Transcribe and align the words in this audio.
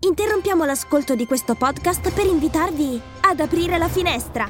Interrompiamo 0.00 0.64
l'ascolto 0.64 1.16
di 1.16 1.26
questo 1.26 1.56
podcast 1.56 2.12
per 2.12 2.24
invitarvi 2.24 3.00
ad 3.22 3.40
aprire 3.40 3.78
la 3.78 3.88
finestra. 3.88 4.48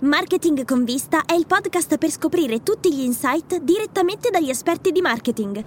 Marketing 0.00 0.64
con 0.64 0.82
vista 0.82 1.24
è 1.24 1.34
il 1.34 1.46
podcast 1.46 1.96
per 1.96 2.10
scoprire 2.10 2.64
tutti 2.64 2.92
gli 2.92 3.02
insight 3.02 3.60
direttamente 3.60 4.30
dagli 4.30 4.50
esperti 4.50 4.90
di 4.90 5.00
marketing. 5.00 5.62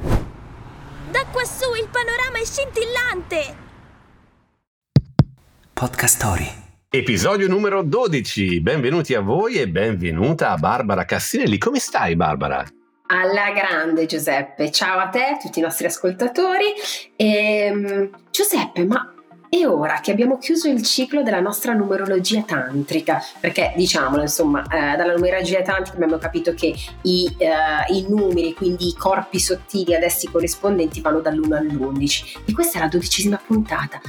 Da 1.10 1.26
quassù 1.32 1.74
il 1.82 1.88
panorama 1.90 2.38
è 2.38 2.44
scintillante! 2.44 3.56
Podcast 5.71 6.18
Story. 6.18 6.52
Episodio 6.89 7.48
numero 7.48 7.82
12. 7.82 8.60
Benvenuti 8.60 9.14
a 9.14 9.21
voi 9.21 9.55
e 9.55 9.70
benvenuta 9.70 10.50
a 10.50 10.57
Barbara 10.57 11.05
Cassinelli. 11.05 11.57
Come 11.57 11.80
stai, 11.80 12.18
Barbara? 12.18 12.66
Alla 13.12 13.50
grande 13.52 14.05
Giuseppe, 14.05 14.70
ciao 14.71 15.00
a 15.00 15.07
te, 15.07 15.23
a 15.23 15.38
tutti 15.38 15.58
i 15.58 15.64
nostri 15.64 15.88
ascoltatori. 15.88 16.66
E, 17.16 18.12
Giuseppe, 18.30 18.86
ma 18.86 19.16
è 19.50 19.66
ora 19.66 19.99
che 19.99 20.12
abbiamo 20.12 20.38
chiuso 20.38 20.70
il 20.70 20.84
ciclo 20.84 21.23
della 21.23 21.40
nostra 21.40 21.73
numerologia 21.73 22.44
tantrica, 22.44 23.20
perché 23.40 23.73
diciamolo, 23.76 24.22
insomma, 24.22 24.62
eh, 24.62 24.95
dalla 24.95 25.13
numerologia 25.13 25.63
tantrica 25.63 25.95
abbiamo 25.95 26.20
capito 26.20 26.54
che 26.54 26.76
i, 27.02 27.35
eh, 27.40 27.94
i, 27.94 28.05
numeri, 28.08 28.54
quindi 28.54 28.90
i 28.90 28.94
corpi 28.94 29.40
sottili 29.40 29.96
ad 29.96 30.04
essi 30.04 30.30
corrispondenti, 30.30 31.02
vanno 31.02 31.21
dall'1 31.21 31.54
all'11. 31.55 32.41
E 32.46 32.54
questa 32.54 32.77
è 32.77 32.82
la 32.82 32.90
dodicesima 32.90 33.41
puntata. 33.44 33.99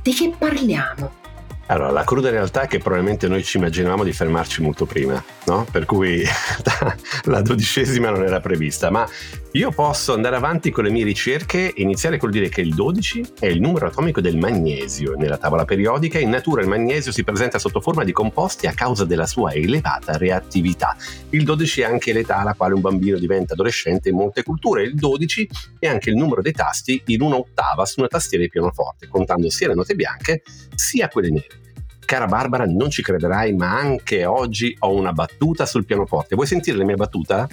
Di 0.00 0.12
che 0.12 0.32
parliamo? 0.38 1.24
Allora, 1.66 1.90
la 1.90 2.04
cruda 2.04 2.30
realtà 2.30 2.62
è 2.62 2.66
che 2.68 2.78
probabilmente 2.78 3.26
noi 3.26 3.42
ci 3.42 3.56
immaginavamo 3.56 4.04
di 4.04 4.12
fermarci 4.12 4.62
molto 4.62 4.86
prima, 4.86 5.22
no? 5.46 5.66
Per 5.70 5.84
cui 5.84 6.22
la 7.24 7.40
dodicesima 7.42 8.10
non 8.10 8.22
era 8.22 8.38
prevista, 8.40 8.90
ma 8.90 9.08
io 9.52 9.70
posso 9.70 10.12
andare 10.12 10.36
avanti 10.36 10.70
con 10.70 10.84
le 10.84 10.90
mie 10.90 11.04
ricerche 11.04 11.72
e 11.72 11.80
iniziare 11.80 12.18
col 12.18 12.30
dire 12.30 12.50
che 12.50 12.60
il 12.60 12.74
12 12.74 13.32
è 13.40 13.46
il 13.46 13.60
numero 13.60 13.86
atomico 13.86 14.20
del 14.20 14.36
magnesio. 14.36 15.14
Nella 15.16 15.38
tavola 15.38 15.64
periodica 15.64 16.18
in 16.18 16.28
natura 16.28 16.60
il 16.60 16.68
magnesio 16.68 17.10
si 17.10 17.24
presenta 17.24 17.58
sotto 17.58 17.80
forma 17.80 18.04
di 18.04 18.12
composti 18.12 18.66
a 18.66 18.74
causa 18.74 19.06
della 19.06 19.26
sua 19.26 19.52
elevata 19.54 20.18
reattività. 20.18 20.94
Il 21.30 21.44
12 21.44 21.80
è 21.80 21.84
anche 21.84 22.12
l'età 22.12 22.36
alla 22.38 22.52
quale 22.52 22.74
un 22.74 22.82
bambino 22.82 23.18
diventa 23.18 23.54
adolescente 23.54 24.10
in 24.10 24.16
molte 24.16 24.42
culture. 24.42 24.82
Il 24.82 24.94
12 24.94 25.48
è 25.78 25.86
anche 25.86 26.10
il 26.10 26.16
numero 26.16 26.42
dei 26.42 26.52
tasti 26.52 27.02
in 27.06 27.22
una 27.22 27.36
ottava 27.36 27.86
su 27.86 28.00
una 28.00 28.08
tastiera 28.08 28.44
di 28.44 28.50
pianoforte, 28.50 29.08
contando 29.08 29.48
sia 29.48 29.68
le 29.68 29.74
note 29.74 29.94
bianche 29.94 30.42
sia 30.74 31.08
quelle 31.08 31.30
nere. 31.30 31.64
Cara 32.04 32.26
Barbara, 32.26 32.66
non 32.66 32.90
ci 32.90 33.02
crederai, 33.02 33.54
ma 33.54 33.76
anche 33.76 34.26
oggi 34.26 34.76
ho 34.80 34.92
una 34.92 35.12
battuta 35.12 35.64
sul 35.64 35.84
pianoforte. 35.84 36.34
Vuoi 36.34 36.46
sentire 36.46 36.76
la 36.76 36.84
mia 36.84 36.94
battuta? 36.94 37.48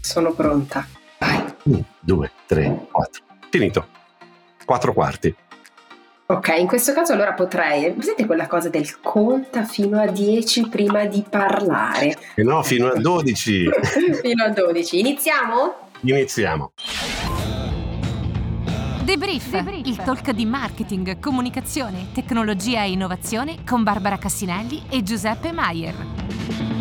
Sono 0.00 0.32
pronta. 0.32 0.93
Vai. 1.64 1.74
1, 1.74 1.84
2, 2.00 2.30
3, 2.46 2.86
4. 2.90 3.22
Finito. 3.50 3.86
Quattro 4.64 4.92
quarti. 4.92 5.34
Ok, 6.26 6.56
in 6.58 6.66
questo 6.66 6.92
caso 6.92 7.12
allora 7.12 7.34
potrei. 7.34 7.90
Vedete 7.90 8.24
quella 8.24 8.46
cosa 8.46 8.70
del 8.70 9.00
conta 9.00 9.64
fino 9.64 10.00
a 10.00 10.06
10 10.06 10.68
prima 10.68 11.04
di 11.04 11.22
parlare? 11.28 12.16
Eh 12.34 12.42
no, 12.42 12.62
fino 12.62 12.88
a 12.88 12.98
12. 12.98 13.68
fino 14.22 14.44
a 14.44 14.48
12. 14.48 15.00
Iniziamo? 15.00 15.74
Iniziamo. 16.00 16.72
Debrief, 19.04 19.50
Debrief, 19.50 19.86
il 19.86 19.96
talk 19.96 20.30
di 20.30 20.46
marketing, 20.46 21.20
comunicazione, 21.20 22.06
tecnologia 22.14 22.84
e 22.84 22.92
innovazione 22.92 23.58
con 23.62 23.82
Barbara 23.82 24.16
Cassinelli 24.16 24.84
e 24.88 25.02
Giuseppe 25.02 25.52
Maier. 25.52 26.73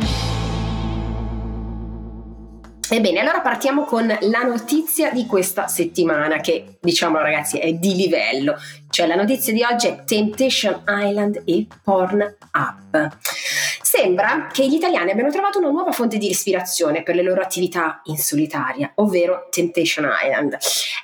Ebbene, 2.90 3.22
allora 3.22 3.40
partiamo 3.40 3.86
con 3.86 4.06
la 4.06 4.44
notizia 4.44 5.10
di 5.12 5.26
questa 5.26 5.68
settimana 5.68 6.38
che, 6.38 6.78
diciamo 6.80 7.18
ragazzi, 7.18 7.58
è 7.58 7.74
di 7.74 7.96
livello. 7.96 8.56
Cioè 8.90 9.08
la 9.08 9.16
notizia 9.16 9.52
di 9.54 9.64
oggi 9.64 9.88
è 9.88 10.04
Temptation 10.04 10.84
Island 10.88 11.42
e 11.46 11.66
Porn 11.82 12.36
Up. 12.54 13.18
Sembra 13.82 14.48
che 14.52 14.68
gli 14.68 14.74
italiani 14.74 15.12
abbiano 15.12 15.32
trovato 15.32 15.60
una 15.60 15.70
nuova 15.70 15.92
fonte 15.92 16.18
di 16.18 16.30
ispirazione 16.30 17.04
per 17.04 17.16
le 17.16 17.24
loro 17.24 17.42
attività 17.42 18.02
in 18.06 18.18
solitaria, 18.18 18.92
ovvero 18.96 19.48
Temptation 19.50 20.08
Island. 20.24 20.58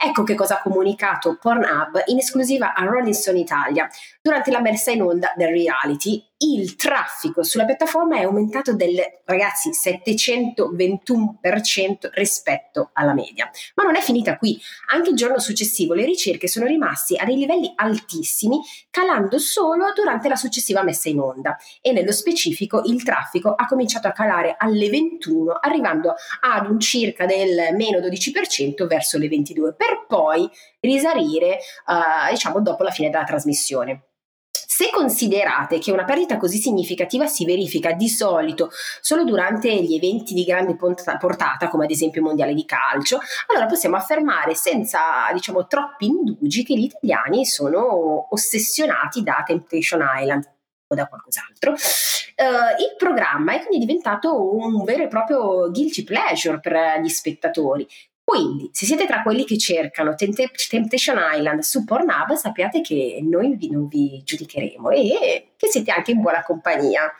Ecco 0.03 0.23
che 0.23 0.35
cosa 0.35 0.55
ha 0.55 0.61
comunicato 0.61 1.37
Pornhub 1.39 2.03
in 2.07 2.17
esclusiva 2.17 2.73
a 2.73 2.83
Rolling 2.83 3.13
Stone 3.13 3.39
Italia. 3.39 3.89
Durante 4.21 4.51
la 4.51 4.59
messa 4.59 4.91
in 4.91 5.01
onda 5.01 5.31
del 5.37 5.47
reality, 5.47 6.21
il 6.39 6.75
traffico 6.75 7.41
sulla 7.43 7.63
piattaforma 7.63 8.17
è 8.17 8.23
aumentato 8.23 8.73
del 8.73 8.99
ragazzi 9.23 9.69
721% 9.71 12.09
rispetto 12.13 12.89
alla 12.93 13.13
media. 13.13 13.49
Ma 13.75 13.83
non 13.83 13.95
è 13.95 14.01
finita 14.01 14.37
qui. 14.37 14.59
Anche 14.91 15.11
il 15.11 15.15
giorno 15.15 15.39
successivo 15.39 15.93
le 15.93 16.03
ricerche 16.03 16.49
sono 16.49 16.65
rimaste 16.65 17.15
a 17.15 17.23
dei 17.23 17.37
livelli 17.37 17.71
altissimi, 17.75 18.59
calando 18.89 19.37
solo 19.37 19.93
durante 19.93 20.27
la 20.27 20.35
successiva 20.35 20.83
messa 20.83 21.07
in 21.07 21.19
onda. 21.19 21.55
E 21.81 21.93
nello 21.93 22.11
specifico 22.11 22.81
il 22.85 23.01
traffico 23.03 23.53
ha 23.53 23.67
cominciato 23.67 24.07
a 24.07 24.11
calare 24.11 24.55
alle 24.57 24.89
21, 24.89 25.59
arrivando 25.61 26.15
ad 26.41 26.69
un 26.69 26.77
circa 26.79 27.25
del 27.25 27.73
meno 27.73 27.99
12% 27.99 28.85
verso 28.85 29.17
le 29.17 29.29
22, 29.29 29.75
per 29.75 30.03
poi 30.07 30.49
risalire 30.79 31.59
uh, 31.87 32.31
diciamo 32.31 32.61
dopo 32.61 32.83
la 32.83 32.91
fine 32.91 33.09
della 33.09 33.23
trasmissione. 33.23 34.03
Se 34.51 34.89
considerate 34.91 35.77
che 35.77 35.91
una 35.91 36.05
perdita 36.05 36.37
così 36.37 36.57
significativa 36.57 37.27
si 37.27 37.43
verifica 37.43 37.91
di 37.91 38.07
solito 38.07 38.69
solo 39.01 39.25
durante 39.25 39.69
gli 39.83 39.93
eventi 39.93 40.33
di 40.33 40.45
grande 40.45 40.75
portata, 40.75 41.67
come 41.67 41.83
ad 41.83 41.91
esempio 41.91 42.21
il 42.21 42.27
mondiale 42.27 42.53
di 42.53 42.63
calcio, 42.63 43.19
allora 43.47 43.65
possiamo 43.65 43.97
affermare 43.97 44.55
senza 44.55 45.01
diciamo 45.33 45.67
troppi 45.67 46.05
indugi 46.05 46.63
che 46.63 46.75
gli 46.75 46.83
italiani 46.83 47.45
sono 47.45 48.27
ossessionati 48.33 49.21
da 49.21 49.43
Temptation 49.45 50.01
Island 50.17 50.49
o 50.87 50.95
da 50.95 51.07
qualcos'altro. 51.07 51.71
Uh, 51.71 52.81
il 52.81 52.95
programma 52.97 53.55
è 53.55 53.65
quindi 53.65 53.85
diventato 53.85 54.55
un 54.55 54.83
vero 54.85 55.03
e 55.03 55.07
proprio 55.07 55.69
guilty 55.71 56.03
pleasure 56.03 56.59
per 56.61 57.01
gli 57.01 57.09
spettatori. 57.09 57.85
Quindi, 58.29 58.69
se 58.71 58.85
siete 58.85 59.07
tra 59.07 59.23
quelli 59.23 59.43
che 59.43 59.57
cercano 59.57 60.13
Temptation 60.13 61.17
Island 61.33 61.61
su 61.61 61.83
Pornhub, 61.83 62.35
sappiate 62.35 62.79
che 62.81 63.17
noi 63.23 63.55
vi, 63.55 63.71
non 63.71 63.87
vi 63.87 64.21
giudicheremo 64.23 64.91
e 64.91 65.53
che 65.57 65.67
siete 65.67 65.89
anche 65.89 66.11
in 66.11 66.21
buona 66.21 66.43
compagnia. 66.43 67.11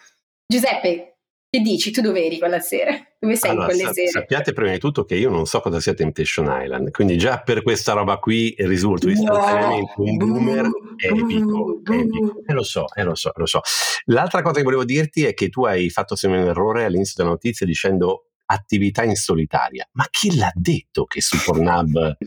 Giuseppe, 0.46 1.16
che 1.50 1.62
dici? 1.62 1.90
Tu 1.90 2.02
dove 2.02 2.24
eri 2.24 2.38
quella 2.38 2.59
sera? 2.59 2.96
Dove 3.18 3.36
sei 3.36 3.50
allora, 3.50 3.66
quelle 3.66 3.86
sa- 3.86 3.94
sere? 3.94 4.08
Sappiate 4.08 4.53
prima 4.53 4.72
di 4.72 4.78
tutto 4.78 5.03
che 5.03 5.16
io 5.16 5.31
non 5.31 5.47
so 5.47 5.62
cosa 5.62 5.80
sia 5.80 5.96
Temptation 5.96 6.46
Island, 6.47 6.92
quindi 6.92 7.18
già 7.18 7.41
per 7.41 7.64
questa 7.64 7.94
roba 7.94 8.18
qui 8.18 8.53
risulto 8.59 9.09
istantaneamente 9.09 9.94
no. 9.97 10.03
un 10.03 10.16
boomer 10.16 10.70
epico, 10.96 11.81
epico. 11.86 12.44
E 12.46 12.53
lo 12.53 12.62
so, 12.62 12.86
e 12.94 13.02
lo 13.02 13.16
so, 13.16 13.31
lo 13.34 13.47
so. 13.47 13.62
L'altra 14.06 14.44
cosa 14.44 14.58
che 14.58 14.64
volevo 14.64 14.86
dirti 14.86 15.26
è 15.26 15.34
che 15.34 15.50
tu 15.50 15.66
hai 15.66 15.90
fatto 15.90 16.16
sempre 16.16 16.40
un 16.40 16.50
errore 16.50 16.86
all'inizio 16.86 17.16
della 17.18 17.30
notizia 17.30 17.66
dicendo 17.66 18.28
attività 18.51 19.03
in 19.03 19.15
solitaria. 19.15 19.87
Ma 19.93 20.07
chi 20.09 20.35
l'ha 20.35 20.51
detto 20.55 21.05
che 21.05 21.21
su 21.21 21.37
Pornhub 21.43 22.17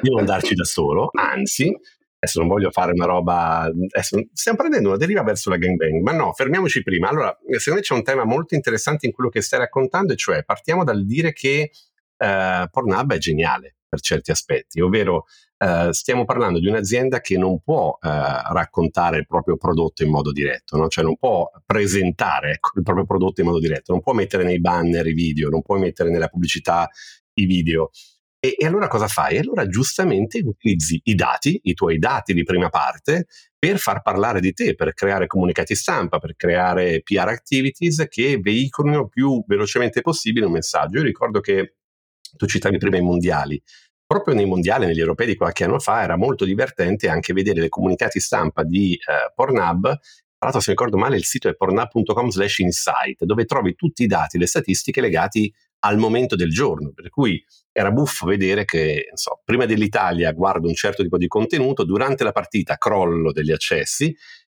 devo 0.00 0.18
andarci 0.18 0.54
da 0.54 0.64
solo? 0.64 1.10
Anzi, 1.12 1.74
adesso 2.18 2.38
non 2.38 2.48
voglio 2.48 2.70
fare 2.70 2.92
una 2.92 3.06
roba, 3.06 3.62
adesso 3.62 4.20
stiamo 4.32 4.58
prendendo 4.58 4.88
una 4.88 4.98
deriva 4.98 5.22
verso 5.22 5.50
la 5.50 5.56
gangbang, 5.56 6.00
ma 6.02 6.12
no, 6.12 6.32
fermiamoci 6.32 6.82
prima. 6.82 7.08
Allora, 7.08 7.36
secondo 7.58 7.80
me 7.80 7.80
c'è 7.80 7.94
un 7.94 8.04
tema 8.04 8.24
molto 8.24 8.54
interessante 8.54 9.06
in 9.06 9.12
quello 9.12 9.30
che 9.30 9.40
stai 9.40 9.58
raccontando, 9.58 10.12
e 10.12 10.16
cioè 10.16 10.44
partiamo 10.44 10.84
dal 10.84 11.04
dire 11.04 11.32
che 11.32 11.70
eh, 12.16 12.68
Pornhub 12.70 13.12
è 13.12 13.18
geniale 13.18 13.76
per 13.92 14.00
certi 14.00 14.30
aspetti, 14.30 14.80
ovvero 14.80 15.26
eh, 15.58 15.92
stiamo 15.92 16.24
parlando 16.24 16.58
di 16.58 16.66
un'azienda 16.66 17.20
che 17.20 17.36
non 17.36 17.60
può 17.60 17.98
eh, 18.00 18.08
raccontare 18.08 19.18
il 19.18 19.26
proprio 19.26 19.58
prodotto 19.58 20.02
in 20.02 20.08
modo 20.08 20.32
diretto, 20.32 20.78
no? 20.78 20.88
cioè 20.88 21.04
non 21.04 21.18
può 21.18 21.50
presentare 21.66 22.52
ecco, 22.52 22.70
il 22.78 22.84
proprio 22.84 23.04
prodotto 23.04 23.42
in 23.42 23.48
modo 23.48 23.58
diretto, 23.58 23.92
non 23.92 24.00
può 24.00 24.14
mettere 24.14 24.44
nei 24.44 24.60
banner 24.60 25.06
i 25.06 25.12
video, 25.12 25.50
non 25.50 25.60
può 25.60 25.76
mettere 25.76 26.08
nella 26.08 26.28
pubblicità 26.28 26.88
i 27.34 27.44
video. 27.44 27.90
E, 28.40 28.56
e, 28.58 28.64
allora 28.64 28.88
cosa 28.88 29.08
fai? 29.08 29.36
Allora 29.36 29.68
giustamente 29.68 30.40
utilizzi 30.42 30.98
i 31.04 31.14
dati, 31.14 31.60
i 31.64 31.74
tuoi 31.74 31.98
dati 31.98 32.32
di 32.32 32.44
prima 32.44 32.70
parte, 32.70 33.26
per 33.58 33.76
far 33.76 34.00
parlare 34.00 34.40
di 34.40 34.54
te, 34.54 34.74
per 34.74 34.94
creare 34.94 35.26
comunicati 35.26 35.74
stampa, 35.74 36.18
per 36.18 36.34
creare 36.34 37.02
PR 37.02 37.28
activities 37.28 38.06
che 38.08 38.38
veicolino 38.40 39.06
più 39.06 39.44
velocemente 39.46 40.00
possibile 40.00 40.46
un 40.46 40.52
messaggio. 40.52 40.96
Io 40.96 41.04
ricordo 41.04 41.40
che 41.40 41.74
tu 42.36 42.46
citavi 42.46 42.78
prima 42.78 42.96
i 42.96 43.02
mondiali. 43.02 43.60
Proprio 44.06 44.34
nei 44.34 44.46
mondiali, 44.46 44.86
negli 44.86 45.00
europei 45.00 45.26
di 45.26 45.36
qualche 45.36 45.64
anno 45.64 45.78
fa, 45.78 46.02
era 46.02 46.16
molto 46.16 46.44
divertente 46.44 47.08
anche 47.08 47.32
vedere 47.32 47.60
le 47.60 47.68
comunicati 47.68 48.20
stampa 48.20 48.62
di 48.62 48.94
eh, 48.94 49.32
Pornhub 49.34 49.98
tra 50.42 50.50
l'altro, 50.50 50.60
se 50.60 50.72
mi 50.72 50.76
ricordo 50.76 50.98
male, 50.98 51.16
il 51.16 51.24
sito 51.24 51.48
è 51.48 51.54
pornhub.com 51.54 52.28
slash 52.30 52.58
insight, 52.58 53.22
dove 53.24 53.44
trovi 53.44 53.76
tutti 53.76 54.02
i 54.02 54.08
dati, 54.08 54.38
le 54.38 54.48
statistiche 54.48 55.00
legati 55.00 55.54
al 55.84 55.98
momento 55.98 56.34
del 56.34 56.50
giorno. 56.50 56.90
Per 56.92 57.10
cui 57.10 57.40
era 57.70 57.92
buffo 57.92 58.26
vedere 58.26 58.64
che, 58.64 59.10
so, 59.14 59.40
prima 59.44 59.66
dell'Italia 59.66 60.32
guardo 60.32 60.66
un 60.66 60.74
certo 60.74 61.04
tipo 61.04 61.16
di 61.16 61.28
contenuto, 61.28 61.84
durante 61.84 62.24
la 62.24 62.32
partita 62.32 62.76
crollo 62.76 63.30
degli 63.30 63.52
accessi 63.52 64.06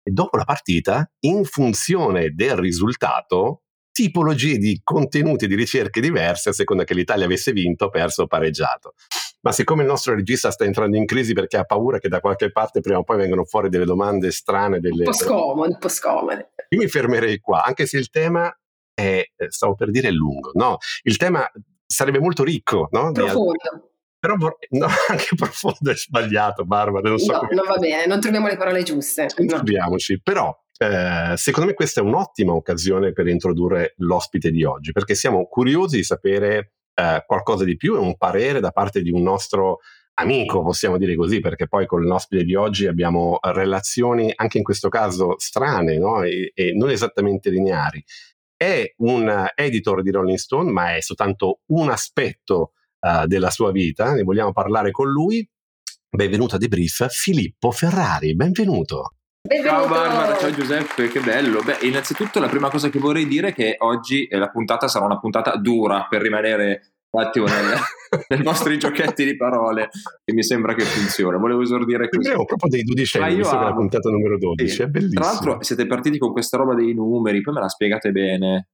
e 0.02 0.12
dopo 0.12 0.38
la 0.38 0.44
partita, 0.44 1.08
in 1.20 1.44
funzione 1.46 2.32
del 2.32 2.56
risultato, 2.56 3.65
tipologie 3.96 4.58
di 4.58 4.82
contenuti 4.84 5.48
di 5.48 5.56
ricerche 5.56 6.02
diverse 6.02 6.50
a 6.50 6.52
seconda 6.52 6.84
che 6.84 6.94
l'Italia 6.94 7.24
avesse 7.24 7.54
vinto, 7.54 7.88
perso 7.88 8.24
o 8.24 8.28
pareggiato. 8.28 8.94
ma 9.40 9.54
siccome 9.54 9.84
il 9.84 9.88
nostro 9.88 10.16
regista 10.16 10.52
sta 10.52 10.66
entrando 10.66 10.98
in 10.98 11.06
crisi 11.06 11.32
perché 11.32 11.56
ha 11.56 11.64
paura 11.64 11.98
che 11.98 12.10
da 12.10 12.20
qualche 12.20 12.52
parte 12.52 12.82
prima 12.82 12.98
o 12.98 13.04
poi 13.04 13.16
vengano 13.16 13.46
fuori 13.46 13.70
delle 13.70 13.86
domande 13.86 14.32
strane, 14.32 14.82
delle... 14.82 15.06
un 15.06 15.12
po' 15.12 15.14
scomode, 15.14 15.74
un 15.74 15.80
po' 15.80 15.88
scomode. 15.88 16.50
Io 16.70 16.80
mi 16.80 16.90
fermerei 16.90 17.40
qua, 17.40 17.64
anche 17.64 17.86
se 17.86 17.98
il 17.98 18.10
tema 18.10 18.54
è, 18.94 19.24
eh, 19.34 19.48
stavo 19.50 19.76
per 19.76 19.92
dire, 19.92 20.12
lungo, 20.12 20.52
no? 20.56 20.78
Il 21.04 21.16
tema 21.16 21.50
sarebbe 21.86 22.20
molto 22.20 22.44
ricco, 22.44 22.90
no? 22.92 23.14
Profondo. 23.14 23.92
Però 24.20 24.36
no, 24.72 24.88
anche 25.08 25.36
profondo 25.38 25.92
è 25.92 25.96
sbagliato, 25.96 26.66
Barbara. 26.66 27.08
Non 27.08 27.20
so 27.20 27.32
no, 27.32 27.40
come... 27.40 27.54
non 27.54 27.66
va 27.66 27.78
bene, 27.78 28.08
non 28.08 28.20
troviamo 28.20 28.48
le 28.48 28.58
parole 28.58 28.84
giuste. 28.84 29.28
No. 29.38 29.64
Però 30.22 30.65
eh, 30.78 31.34
secondo 31.36 31.70
me 31.70 31.76
questa 31.76 32.02
è 32.02 32.04
un'ottima 32.04 32.54
occasione 32.54 33.14
per 33.14 33.28
introdurre 33.28 33.94
l'ospite 33.98 34.52
di 34.52 34.64
oggi, 34.64 34.92
perché 34.92 35.16
siamo 35.16 35.48
curiosi 35.48 35.98
di 35.98 36.04
sapere 36.04 36.74
eh, 36.94 37.24
qualcosa 37.26 37.64
di 37.64 37.78
più 37.78 37.96
e 37.96 38.00
un 38.00 38.18
parere 38.18 38.60
da 38.60 38.72
parte 38.72 39.02
di 39.02 39.12
un 39.12 39.22
nostro 39.22 39.80
amico, 40.16 40.64
possiamo 40.64 40.98
dire 40.98 41.16
così, 41.16 41.40
perché 41.40 41.68
poi 41.68 41.86
con 41.86 42.04
l'ospite 42.04 42.44
di 42.44 42.56
oggi 42.56 42.88
abbiamo 42.88 43.38
relazioni 43.42 44.32
anche 44.36 44.58
in 44.58 44.64
questo 44.64 44.90
caso 44.90 45.36
strane 45.38 45.98
no? 45.98 46.24
e, 46.24 46.52
e 46.54 46.74
non 46.74 46.90
esattamente 46.90 47.50
lineari. 47.50 48.04
È 48.56 48.94
un 48.98 49.48
editor 49.54 50.02
di 50.02 50.12
Rolling 50.12 50.38
Stone, 50.38 50.72
ma 50.72 50.96
è 50.96 51.02
soltanto 51.02 51.60
un 51.68 51.90
aspetto 51.90 52.72
uh, 53.02 53.26
della 53.26 53.50
sua 53.50 53.72
vita. 53.72 54.14
Ne 54.14 54.24
vogliamo 54.24 54.54
parlare 54.54 54.92
con 54.92 55.10
lui. 55.10 55.48
Benvenuto 56.10 56.56
a 56.56 56.58
Debrief, 56.58 57.10
Filippo 57.10 57.72
Ferrari. 57.72 58.34
Benvenuto. 58.34 59.16
Benvenuto. 59.46 59.84
Ciao 59.84 59.88
Barbara, 59.88 60.38
ciao 60.38 60.52
Giuseppe, 60.52 61.08
che 61.08 61.20
bello. 61.20 61.62
Beh, 61.62 61.86
innanzitutto 61.86 62.40
la 62.40 62.50
prima 62.50 62.72
cosa 62.72 62.90
che 62.90 62.98
vorrei 62.98 63.28
dire 63.28 63.50
è 63.50 63.54
che 63.54 63.76
oggi 63.78 64.28
la 64.32 64.50
puntata 64.50 64.88
sarà 64.88 65.06
una 65.06 65.20
puntata 65.20 65.56
dura 65.58 66.08
per 66.10 66.24
rimanere 66.24 66.94
un 67.12 67.22
attimo 67.22 67.46
nel, 67.46 67.78
nei 68.30 68.42
nostri 68.42 68.80
giochetti 68.80 69.24
di 69.24 69.38
parole 69.38 69.90
che 70.24 70.34
mi 70.34 70.42
sembra 70.42 70.74
che 70.74 70.84
funziona. 70.84 71.38
Volevo 71.38 71.62
esordire 71.62 72.10
così. 72.10 72.24
Sembriamo 72.24 72.46
proprio 72.46 72.70
dei 72.72 72.82
dodicenni, 72.82 73.36
visto 73.36 73.54
amo. 73.54 73.60
che 73.60 73.70
la 73.70 73.76
puntata 73.76 74.10
numero 74.10 74.38
12, 74.40 74.68
sì. 74.68 74.82
è 74.82 74.88
bellissimo. 74.88 75.22
Tra 75.22 75.32
l'altro 75.32 75.58
siete 75.62 75.86
partiti 75.86 76.18
con 76.18 76.32
questa 76.32 76.58
roba 76.58 76.74
dei 76.74 76.96
numeri, 76.96 77.42
poi 77.42 77.54
me 77.54 77.60
la 77.60 77.70
spiegate 77.70 78.10
bene. 78.10 78.70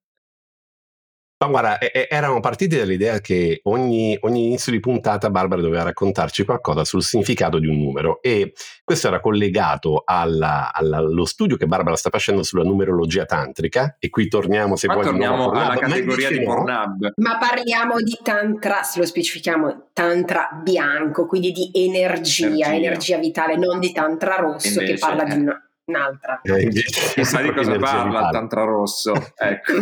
Ma 1.41 1.47
guarda, 1.47 1.79
eravamo 1.79 2.39
partiti 2.39 2.77
dall'idea 2.77 3.19
che 3.19 3.61
ogni, 3.63 4.15
ogni, 4.21 4.45
inizio 4.45 4.71
di 4.71 4.79
puntata 4.79 5.31
Barbara 5.31 5.59
doveva 5.59 5.81
raccontarci 5.81 6.45
qualcosa 6.45 6.85
sul 6.85 7.01
significato 7.01 7.57
di 7.57 7.65
un 7.65 7.79
numero 7.79 8.21
e 8.21 8.53
questo 8.83 9.07
era 9.07 9.19
collegato 9.19 10.03
alla, 10.05 10.71
alla, 10.71 10.97
allo 10.97 11.25
studio 11.25 11.57
che 11.57 11.65
Barbara 11.65 11.95
sta 11.95 12.11
facendo 12.11 12.43
sulla 12.43 12.61
numerologia 12.61 13.25
tantrica 13.25 13.95
e 13.97 14.11
qui 14.11 14.27
torniamo 14.27 14.75
se 14.75 14.85
vuoi 14.87 15.03
torniamo 15.03 15.49
alla 15.49 15.77
categoria 15.77 16.29
di 16.29 16.43
Pornhub. 16.43 17.13
Ma 17.15 17.37
parliamo 17.39 17.95
di 18.01 18.19
tantra, 18.21 18.83
se 18.83 18.99
lo 18.99 19.05
specifichiamo, 19.07 19.87
tantra 19.93 20.61
bianco, 20.61 21.25
quindi 21.25 21.51
di 21.51 21.71
energia, 21.73 22.45
energia, 22.45 22.75
energia 22.75 23.17
vitale, 23.17 23.57
non 23.57 23.79
di 23.79 23.91
tantra 23.91 24.35
rosso 24.35 24.67
Invece, 24.67 24.93
che 24.93 24.99
parla 24.99 25.23
eh. 25.23 25.33
di 25.33 25.41
una 25.41 25.70
un'altra. 25.91 26.41
Eh, 26.41 26.69
Chissà 26.69 27.41
di 27.41 27.53
cosa 27.53 27.77
parla 27.77 28.21
il 28.21 28.29
Tantra 28.31 28.63
Rosso. 28.63 29.13
Ecco. 29.41 29.73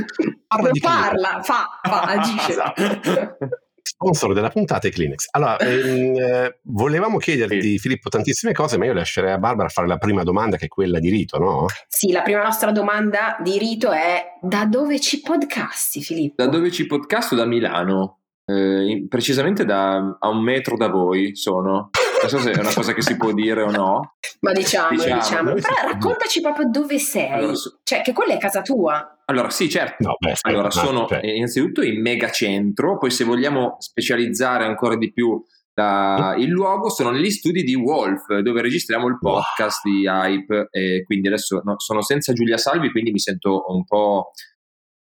Parla, 0.47 0.71
parla 0.81 1.41
fa, 1.43 1.79
fa, 1.81 2.01
agisce. 2.09 2.51
esatto. 2.51 3.37
Sponsor 3.81 4.33
della 4.33 4.49
puntata 4.49 4.87
è 4.87 4.91
Kleenex. 4.91 5.27
Allora, 5.31 5.57
ehm, 5.57 6.15
eh, 6.15 6.59
volevamo 6.63 7.17
chiederti, 7.17 7.61
sì. 7.61 7.79
Filippo, 7.79 8.07
tantissime 8.07 8.53
cose, 8.53 8.77
ma 8.77 8.85
io 8.85 8.93
lascerei 8.93 9.31
a 9.31 9.37
Barbara 9.37 9.67
fare 9.67 9.87
la 9.87 9.97
prima 9.97 10.23
domanda, 10.23 10.55
che 10.55 10.65
è 10.65 10.69
quella 10.69 10.99
di 10.99 11.09
rito, 11.09 11.37
no? 11.37 11.65
Sì, 11.87 12.11
la 12.11 12.21
prima 12.21 12.41
nostra 12.41 12.71
domanda 12.71 13.35
di 13.43 13.57
rito 13.57 13.91
è: 13.91 14.37
da 14.41 14.65
dove 14.65 14.99
ci 15.01 15.21
podcasti, 15.21 16.01
Filippo? 16.01 16.41
Da 16.41 16.49
dove 16.49 16.71
ci 16.71 16.85
podcasto? 16.85 17.35
Da 17.35 17.45
Milano. 17.45 18.19
Eh, 18.45 19.05
precisamente 19.09 19.65
da, 19.65 20.17
a 20.17 20.29
un 20.29 20.41
metro 20.41 20.77
da 20.77 20.87
voi 20.87 21.35
sono. 21.35 21.89
Non 22.21 22.29
so 22.29 22.37
se 22.39 22.51
è 22.51 22.59
una 22.59 22.73
cosa 22.73 22.93
che 22.93 23.01
si 23.01 23.15
può 23.15 23.31
dire 23.31 23.61
o 23.61 23.71
no. 23.71 24.15
Ma 24.41 24.51
diciamo, 24.51 24.89
diciamo. 24.89 25.15
diciamo. 25.19 25.53
Però 25.53 25.75
raccontaci 25.91 26.41
proprio 26.41 26.69
dove 26.69 26.99
sei. 26.99 27.31
Allora, 27.31 27.53
cioè, 27.83 28.01
che 28.01 28.13
quella 28.13 28.33
è 28.33 28.37
casa 28.37 28.61
tua. 28.61 29.19
Allora, 29.25 29.49
sì, 29.49 29.69
certo. 29.69 30.07
No, 30.07 30.15
beh, 30.19 30.35
allora, 30.41 30.69
sono 30.69 31.07
cioè. 31.07 31.21
innanzitutto 31.23 31.81
in 31.81 32.01
megacentro, 32.01 32.97
poi 32.97 33.11
se 33.11 33.23
vogliamo 33.23 33.75
specializzare 33.79 34.65
ancora 34.65 34.97
di 34.97 35.11
più 35.11 35.41
da, 35.73 36.35
il 36.37 36.49
luogo, 36.49 36.89
sono 36.89 37.11
negli 37.11 37.29
studi 37.31 37.63
di 37.63 37.75
Wolf, 37.75 38.37
dove 38.39 38.61
registriamo 38.61 39.07
il 39.07 39.17
podcast 39.17 39.85
wow. 39.85 39.93
di 39.93 40.05
Hype. 40.05 40.67
E 40.71 41.03
quindi 41.03 41.27
adesso 41.27 41.61
no, 41.63 41.75
sono 41.77 42.01
senza 42.01 42.33
Giulia 42.33 42.57
Salvi, 42.57 42.91
quindi 42.91 43.11
mi 43.11 43.19
sento 43.19 43.65
un 43.67 43.85
po' 43.85 44.31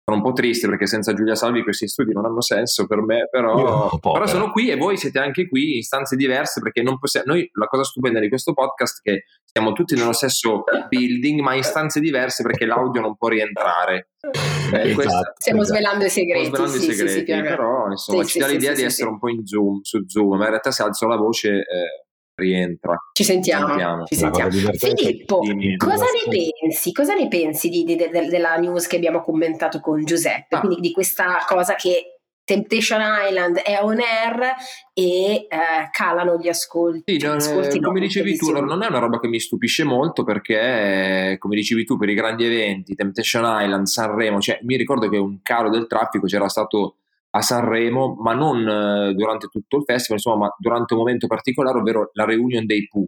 sono 0.09 0.15
un 0.15 0.21
po' 0.21 0.33
triste 0.33 0.67
perché 0.67 0.87
senza 0.87 1.13
Giulia 1.13 1.35
Salvi 1.35 1.61
questi 1.61 1.87
studi 1.87 2.13
non 2.13 2.25
hanno 2.25 2.41
senso 2.41 2.87
per 2.87 3.01
me, 3.01 3.27
però, 3.29 3.89
oh, 3.91 3.99
però 3.99 4.25
sono 4.25 4.51
qui 4.51 4.69
e 4.69 4.75
voi 4.75 4.97
siete 4.97 5.19
anche 5.19 5.47
qui 5.47 5.75
in 5.75 5.81
stanze 5.83 6.15
diverse 6.15 6.61
perché 6.61 6.81
non 6.81 6.97
possiamo, 6.97 7.27
noi 7.33 7.49
la 7.53 7.67
cosa 7.67 7.83
stupenda 7.83 8.19
di 8.19 8.27
questo 8.27 8.53
podcast 8.53 9.01
è 9.03 9.11
che 9.11 9.23
siamo 9.43 9.73
tutti 9.73 9.95
nello 9.95 10.13
stesso 10.13 10.63
building 10.87 11.41
ma 11.41 11.53
in 11.53 11.63
stanze 11.63 11.99
diverse 11.99 12.43
perché 12.43 12.65
l'audio 12.65 13.01
non 13.01 13.15
può 13.15 13.27
rientrare. 13.27 14.09
Eh, 14.73 14.89
esatto, 14.89 15.33
stiamo 15.37 15.61
esatto. 15.61 15.77
svelando 15.77 16.05
i 16.05 16.09
segreti, 16.09 16.45
svelando 16.47 16.71
sì, 16.71 16.77
i 16.77 16.93
segreti 16.93 17.11
sì, 17.11 17.19
sì, 17.19 17.41
però 17.41 17.87
insomma 17.89 18.23
ci 18.23 18.39
dà 18.39 18.47
l'idea 18.47 18.73
di 18.73 18.83
essere 18.83 19.09
un 19.09 19.19
po' 19.19 19.29
in 19.29 19.45
zoom, 19.45 19.79
su 19.81 20.03
zoom, 20.07 20.37
ma 20.37 20.43
in 20.43 20.49
realtà 20.49 20.71
se 20.71 20.83
alzo 20.83 21.07
la 21.07 21.17
voce... 21.17 21.49
Eh, 21.49 22.07
rientra. 22.39 22.95
Ci 23.13 23.23
sentiamo. 23.23 23.67
sentiamo. 23.67 24.05
Ci 24.05 24.15
sentiamo. 24.15 24.51
Filippo, 24.51 25.39
cosa 25.77 26.05
ne 26.05 26.51
pensi? 26.59 26.91
Cosa 26.91 27.13
ne 27.13 27.27
pensi 27.27 27.69
di, 27.69 27.83
di, 27.83 27.95
de, 27.95 28.09
de, 28.09 28.27
della 28.27 28.55
news 28.55 28.87
che 28.87 28.95
abbiamo 28.95 29.21
commentato 29.21 29.79
con 29.79 30.03
Giuseppe? 30.03 30.55
Ah. 30.55 30.59
Quindi 30.61 30.79
di 30.79 30.91
questa 30.91 31.45
cosa 31.47 31.75
che 31.75 32.19
Temptation 32.49 32.99
Island 33.29 33.57
è 33.57 33.77
on 33.79 33.99
air 33.99 34.55
e 34.95 35.33
eh, 35.33 35.47
calano 35.91 36.37
gli 36.37 36.47
ascolti. 36.47 37.13
Sì, 37.13 37.23
non, 37.23 37.35
ascolti 37.35 37.79
come 37.79 37.99
no, 37.99 38.05
dicevi 38.07 38.35
tu, 38.37 38.49
non 38.51 38.81
è 38.81 38.87
una 38.87 38.97
roba 38.97 39.19
che 39.19 39.27
mi 39.27 39.39
stupisce 39.39 39.83
molto 39.83 40.23
perché, 40.23 41.35
come 41.37 41.55
dicevi 41.55 41.85
tu, 41.85 41.95
per 41.95 42.09
i 42.09 42.15
grandi 42.15 42.45
eventi, 42.45 42.95
Temptation 42.95 43.43
Island, 43.45 43.85
Sanremo, 43.85 44.39
cioè 44.39 44.57
mi 44.63 44.77
ricordo 44.77 45.09
che 45.09 45.17
un 45.17 45.43
calo 45.43 45.69
del 45.69 45.85
traffico 45.85 46.25
c'era 46.25 46.49
stato 46.49 46.95
a 47.31 47.41
Sanremo, 47.41 48.15
ma 48.15 48.33
non 48.33 48.67
eh, 48.67 49.13
durante 49.13 49.47
tutto 49.47 49.77
il 49.77 49.83
festival, 49.83 50.19
insomma, 50.23 50.45
ma 50.45 50.55
durante 50.57 50.93
un 50.93 50.99
momento 50.99 51.27
particolare, 51.27 51.77
ovvero 51.77 52.09
la 52.13 52.25
reunion 52.25 52.65
dei 52.65 52.87
Pooh. 52.87 53.07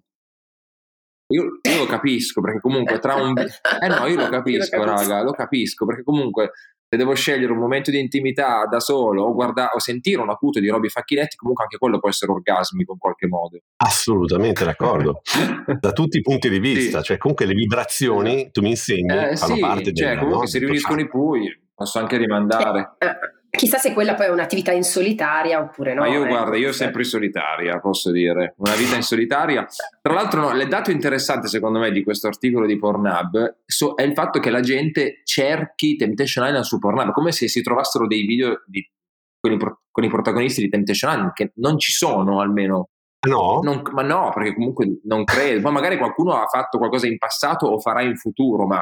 Io, 1.32 1.44
io, 1.62 1.78
lo 1.78 1.86
capisco 1.86 2.42
perché 2.42 2.60
comunque 2.60 3.00
tra 3.00 3.16
un... 3.16 3.34
Eh 3.38 3.88
no, 3.88 4.06
io 4.06 4.18
lo 4.18 4.28
capisco, 4.30 4.78
lo 4.78 4.84
capisco. 4.84 5.10
raga, 5.10 5.24
lo 5.24 5.32
capisco 5.32 5.86
perché 5.86 6.04
comunque 6.04 6.52
se 6.94 6.98
devo 6.98 7.16
scegliere 7.16 7.54
un 7.54 7.58
momento 7.58 7.90
di 7.90 8.02
intimità 8.02 8.66
da 8.70 8.82
solo 8.82 9.24
o, 9.24 9.34
guarda- 9.34 9.70
o 9.74 9.80
sentire 9.80 10.22
un 10.22 10.30
acuto 10.30 10.60
di 10.60 10.68
Roby 10.68 10.90
Facchinetti, 10.90 11.38
comunque 11.38 11.64
anche 11.64 11.78
quello 11.78 12.00
può 12.00 12.10
essere 12.10 12.34
orgasmico 12.34 12.92
in 12.92 13.00
qualche 13.00 13.28
modo. 13.28 13.60
Assolutamente 13.78 14.66
d'accordo, 14.66 15.22
da 15.80 15.94
tutti 15.94 16.18
i 16.18 16.22
punti 16.22 16.50
di 16.50 16.60
vista, 16.60 16.98
sì. 16.98 17.06
cioè 17.06 17.18
comunque 17.18 17.46
le 17.46 17.54
vibrazioni, 17.54 18.52
tu 18.52 18.62
mi 18.62 18.72
insegni, 18.72 19.08
eh, 19.08 19.38
fanno 19.38 19.56
sì, 19.56 19.60
parte 19.62 19.94
cioè, 19.94 20.16
comunque 20.18 20.40
no? 20.40 20.48
si 20.48 20.60
riuniscono 20.60 21.00
i 21.00 21.08
pui, 21.08 21.48
posso 21.74 21.98
anche 21.98 22.18
rimandare. 22.18 22.96
Eh, 22.98 23.06
eh. 23.06 23.41
Chissà 23.52 23.78
se 23.78 23.92
quella 23.92 24.16
poi 24.16 24.28
è 24.28 24.30
un'attività 24.30 24.72
in 24.72 24.84
solitaria 24.84 25.60
oppure 25.60 25.94
no. 25.94 26.02
Ma 26.02 26.08
io 26.08 26.24
eh, 26.24 26.28
guarda, 26.28 26.56
io 26.56 26.72
sempre 26.72 27.02
in 27.02 27.08
solitaria, 27.08 27.80
posso 27.82 28.10
dire, 28.10 28.56
una 28.58 28.76
vita 28.76 28.96
in 28.96 29.02
solitaria. 29.02 29.68
Tra 30.02 30.14
l'altro, 30.14 30.40
no, 30.40 30.58
il 30.58 30.68
dato 30.70 30.90
interessante 30.90 31.50
secondo 31.50 31.78
me 31.78 31.92
di 31.92 32.02
questo 32.02 32.28
articolo 32.28 32.66
di 32.66 32.78
Pornhub 32.78 33.58
so, 33.66 33.94
è 33.96 34.04
il 34.04 34.14
fatto 34.14 34.40
che 34.40 34.50
la 34.50 34.62
gente 34.62 35.22
cerchi 35.26 35.98
Temptation 35.98 36.46
Island 36.46 36.64
su 36.64 36.80
Pornhub, 36.80 37.12
come 37.12 37.34
se 37.34 37.50
si 37.50 37.62
trovassero 37.62 38.08
dei 38.08 38.26
video 38.26 38.64
di, 38.66 38.90
con, 39.38 39.52
i, 39.52 39.58
con, 39.58 40.04
i, 40.06 40.10
protagonisti 40.10 40.62
di 40.62 40.70
Temptation 40.70 41.12
Island, 41.12 41.34
che 41.34 41.52
non 41.56 41.78
ci 41.78 41.92
sono 41.92 42.40
almeno. 42.40 42.88
No? 43.28 43.60
Non, 43.62 43.82
ma 43.92 44.02
no, 44.02 44.32
perché 44.34 44.54
comunque 44.54 45.02
non 45.04 45.26
credo. 45.26 45.60
Poi 45.60 45.74
magari 45.74 45.98
qualcuno 45.98 46.42
ha 46.42 46.48
fatto 46.48 46.78
qualcosa 46.78 47.06
in 47.06 47.18
passato 47.18 47.68
o 47.68 47.80
farà 47.80 48.02
in 48.02 48.16
futuro, 48.16 48.66
ma 48.66 48.82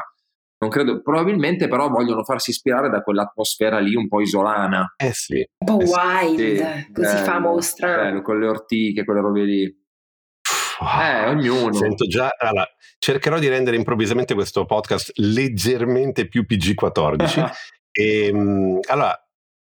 non 0.60 0.68
credo, 0.68 1.00
probabilmente 1.00 1.68
però 1.68 1.88
vogliono 1.88 2.22
farsi 2.22 2.50
ispirare 2.50 2.90
da 2.90 3.00
quell'atmosfera 3.00 3.78
lì 3.78 3.94
un 3.94 4.08
po' 4.08 4.20
isolana. 4.20 4.94
Eh 4.96 5.12
sì. 5.12 5.42
Un 5.58 5.66
po' 5.66 5.80
eh 5.80 5.86
wild, 5.86 6.36
sì. 6.36 6.92
così 6.92 7.14
bello, 7.14 7.24
fa 7.24 7.38
mostra. 7.38 7.96
Bello, 7.96 8.20
con 8.20 8.38
le 8.38 8.46
ortiche, 8.46 9.04
quelle 9.04 9.20
robe 9.20 9.42
lì. 9.44 9.62
Eh, 9.62 11.28
ognuno. 11.28 11.72
Sento 11.72 12.06
già, 12.06 12.34
allora, 12.38 12.66
cercherò 12.98 13.38
di 13.38 13.48
rendere 13.48 13.76
improvvisamente 13.76 14.34
questo 14.34 14.66
podcast 14.66 15.12
leggermente 15.16 16.28
più 16.28 16.44
PG14. 16.46 17.50
e, 17.90 18.26
ehm, 18.28 18.80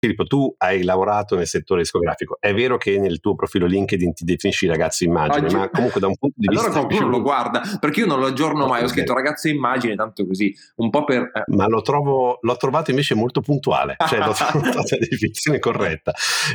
Filippo, 0.01 0.25
tu 0.25 0.55
hai 0.59 0.85
lavorato 0.85 1.35
nel 1.35 1.49
settore 1.49 1.81
discografico. 1.81 2.37
È 2.39 2.55
vero 2.55 2.77
che 2.77 3.01
nel 3.01 3.19
tuo 3.19 3.35
profilo 3.35 3.67
LinkedIn 3.67 4.15
ti 4.15 4.25
definisci 4.25 4.69
ragazzo 4.69 5.03
immagine, 5.03 5.47
Oggi... 5.47 5.57
ma 5.57 5.69
comunque 5.71 6.01
da 6.01 6.07
un 6.07 6.17
punto 6.17 6.37
di 6.39 6.47
allora 6.47 6.67
vista. 6.67 6.79
Allora 6.79 6.95
qualcuno 6.95 7.11
più... 7.11 7.19
lo 7.19 7.25
guarda, 7.25 7.79
perché 7.81 8.01
io 8.01 8.07
non 8.07 8.21
lo 8.21 8.27
aggiorno 8.27 8.67
mai. 8.69 8.85
Ho 8.85 8.87
scritto 8.87 9.13
ragazzo 9.13 9.49
immagine, 9.49 9.97
tanto 9.97 10.25
così, 10.25 10.55
un 10.77 10.91
po' 10.91 11.03
per. 11.03 11.33
Eh. 11.35 11.43
Ma 11.49 11.67
lo 11.67 11.83
trovo, 11.83 12.39
l'ho 12.41 12.57
trovato 12.57 12.91
invece 12.91 13.17
molto 13.17 13.41
puntuale, 13.41 13.97
cioè 14.07 14.21
l'ho 14.21 14.33
trovato 14.39 14.71
la 14.71 14.99
definizione 15.01 15.59
corretta. 15.59 16.13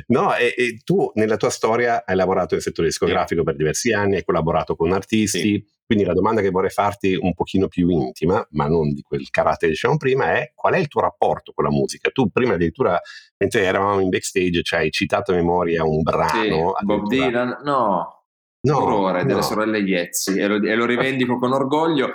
No, 0.08 0.34
e, 0.36 0.54
e, 0.56 0.80
tu 0.82 1.12
nella 1.16 1.36
tua 1.36 1.50
storia 1.50 2.06
hai 2.06 2.16
lavorato 2.16 2.54
nel 2.54 2.64
settore 2.64 2.88
discografico 2.88 3.42
sì. 3.42 3.46
per 3.46 3.56
diversi 3.58 3.92
anni, 3.92 4.16
hai 4.16 4.24
collaborato 4.24 4.78
con 4.78 4.94
artisti. 4.94 5.40
Sì 5.40 5.72
Quindi 5.94 6.10
la 6.10 6.18
domanda 6.20 6.42
che 6.42 6.50
vorrei 6.50 6.72
farti 6.72 7.16
un 7.16 7.36
pochino 7.36 7.68
più 7.68 7.88
intima, 7.90 8.44
ma 8.54 8.68
non 8.68 8.94
di 8.94 9.04
quel 9.04 9.30
carattere 9.30 9.68
che 9.68 9.74
dicevamo 9.74 10.00
prima, 10.00 10.34
è 10.34 10.52
qual 10.56 10.74
è 10.74 10.80
il 10.80 10.88
tuo 10.88 11.02
rapporto 11.02 11.52
con 11.54 11.66
la 11.66 11.70
musica? 11.70 12.10
Tu 12.10 12.32
prima 12.32 12.56
addirittura, 12.56 13.00
mentre 13.38 13.62
eravamo 13.62 14.00
in 14.00 14.10
backstage, 14.10 14.64
ci 14.64 14.74
hai 14.74 14.90
citato 14.90 15.34
a 15.34 15.36
memoria 15.36 15.84
un 15.84 16.02
brano. 16.02 16.74
Sì, 16.80 16.86
Bob 16.86 17.08
Dylan, 17.08 17.60
no. 17.64 18.24
No, 18.62 18.78
Orrore 18.82 19.22
no. 19.22 19.28
delle 19.28 19.42
sorelle 19.44 19.82
Iezzi 19.82 20.40
e 20.40 20.48
lo, 20.48 20.56
e 20.56 20.74
lo 20.74 20.86
rivendico 20.86 21.38
con 21.38 21.54
orgoglio. 21.54 22.14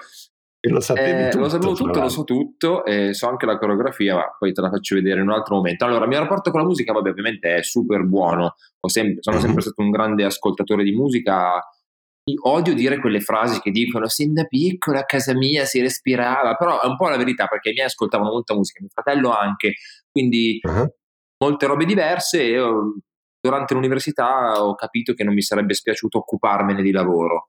E 0.58 0.68
lo 0.70 0.80
sapevi 0.80 1.26
eh, 1.26 1.28
tutto, 1.28 1.44
lo 1.44 1.49
sapevo 1.49 1.73
tutto, 1.75 2.00
lo 2.00 2.08
so 2.08 2.25
tutto, 2.25 2.85
e 2.85 3.14
so 3.14 3.28
anche 3.28 3.47
la 3.47 3.58
coreografia, 3.58 4.16
ma 4.16 4.35
poi 4.37 4.52
te 4.52 4.61
la 4.61 4.70
faccio 4.70 4.97
vedere 4.97 5.20
in 5.20 5.28
un 5.28 5.35
altro 5.35 5.54
momento. 5.54 5.85
Allora, 5.85 6.02
il 6.02 6.08
mio 6.11 6.18
rapporto 6.18 6.50
con 6.50 6.62
la 6.62 6.66
musica, 6.66 6.92
vabbè, 6.92 7.11
ovviamente 7.11 7.54
è 7.54 7.62
super 7.62 8.02
buono. 8.02 8.56
Sem- 8.88 9.18
sono 9.20 9.38
sempre 9.38 9.62
stato 9.62 9.82
un 9.82 9.90
grande 9.90 10.25
ascoltatore 10.25 10.82
di 10.82 10.90
musica. 10.90 11.62
Odio 12.42 12.75
dire 12.75 12.99
quelle 12.99 13.20
frasi 13.20 13.61
che 13.61 13.70
dicono 13.70 14.08
sin 14.08 14.32
da 14.35 14.44
piccola 14.44 15.00
a 15.00 15.04
casa 15.04 15.35
mia 15.35 15.64
si 15.64 15.80
respirava, 15.80 16.54
però 16.54 16.80
è 16.80 16.87
un 16.87 16.97
po' 16.97 17.08
la 17.08 17.16
verità 17.16 17.47
perché 17.47 17.70
i 17.70 17.73
miei 17.73 17.87
ascoltavano 17.87 18.30
molta 18.30 18.54
musica, 18.54 18.80
mio 18.80 18.90
fratello 18.92 19.30
anche, 19.30 19.75
quindi 20.11 20.58
uh-huh. 20.62 20.87
molte 21.44 21.66
robe 21.66 21.85
diverse 21.85 22.42
e 22.42 22.61
durante 23.40 23.75
l'università 23.75 24.64
ho 24.64 24.75
capito 24.75 25.14
che 25.14 25.25
non 25.25 25.35
mi 25.35 25.42
sarebbe 25.42 25.75
spiaciuto 25.75 26.18
occuparmene 26.18 26.82
di 26.82 26.90
lavoro 26.90 27.49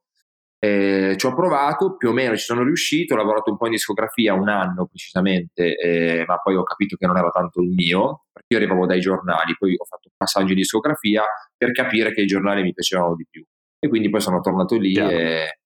eh, 0.62 1.16
ci 1.18 1.26
ho 1.26 1.34
provato, 1.34 1.96
più 1.96 2.10
o 2.10 2.12
meno 2.12 2.36
ci 2.36 2.44
sono 2.44 2.64
riuscito, 2.64 3.14
ho 3.14 3.18
lavorato 3.18 3.50
un 3.50 3.58
po' 3.58 3.66
in 3.66 3.72
discografia, 3.72 4.34
un 4.34 4.50
anno 4.50 4.88
precisamente, 4.88 5.76
eh, 5.78 6.26
ma 6.28 6.38
poi 6.38 6.56
ho 6.56 6.64
capito 6.64 6.98
che 6.98 7.08
non 7.08 7.18
era 7.18 7.30
tanto 7.30 7.62
il 7.62 7.70
mio, 7.70 8.26
perché 8.32 8.48
io 8.50 8.58
arrivavo 8.58 8.86
dai 8.86 9.00
giornali, 9.00 9.56
poi 9.58 9.76
ho 9.78 9.86
fatto 9.86 10.10
un 10.10 10.16
passaggio 10.18 10.48
di 10.48 10.56
discografia 10.56 11.24
per 11.56 11.72
capire 11.72 12.12
che 12.12 12.22
i 12.22 12.26
giornali 12.26 12.62
mi 12.62 12.74
piacevano 12.74 13.16
di 13.16 13.26
più. 13.30 13.46
E 13.80 13.88
quindi 13.88 14.10
poi 14.10 14.22
sono 14.22 14.42
tornato 14.42 14.78
lì 14.78 14.94
Chiaro. 14.94 15.10
e 15.10 15.60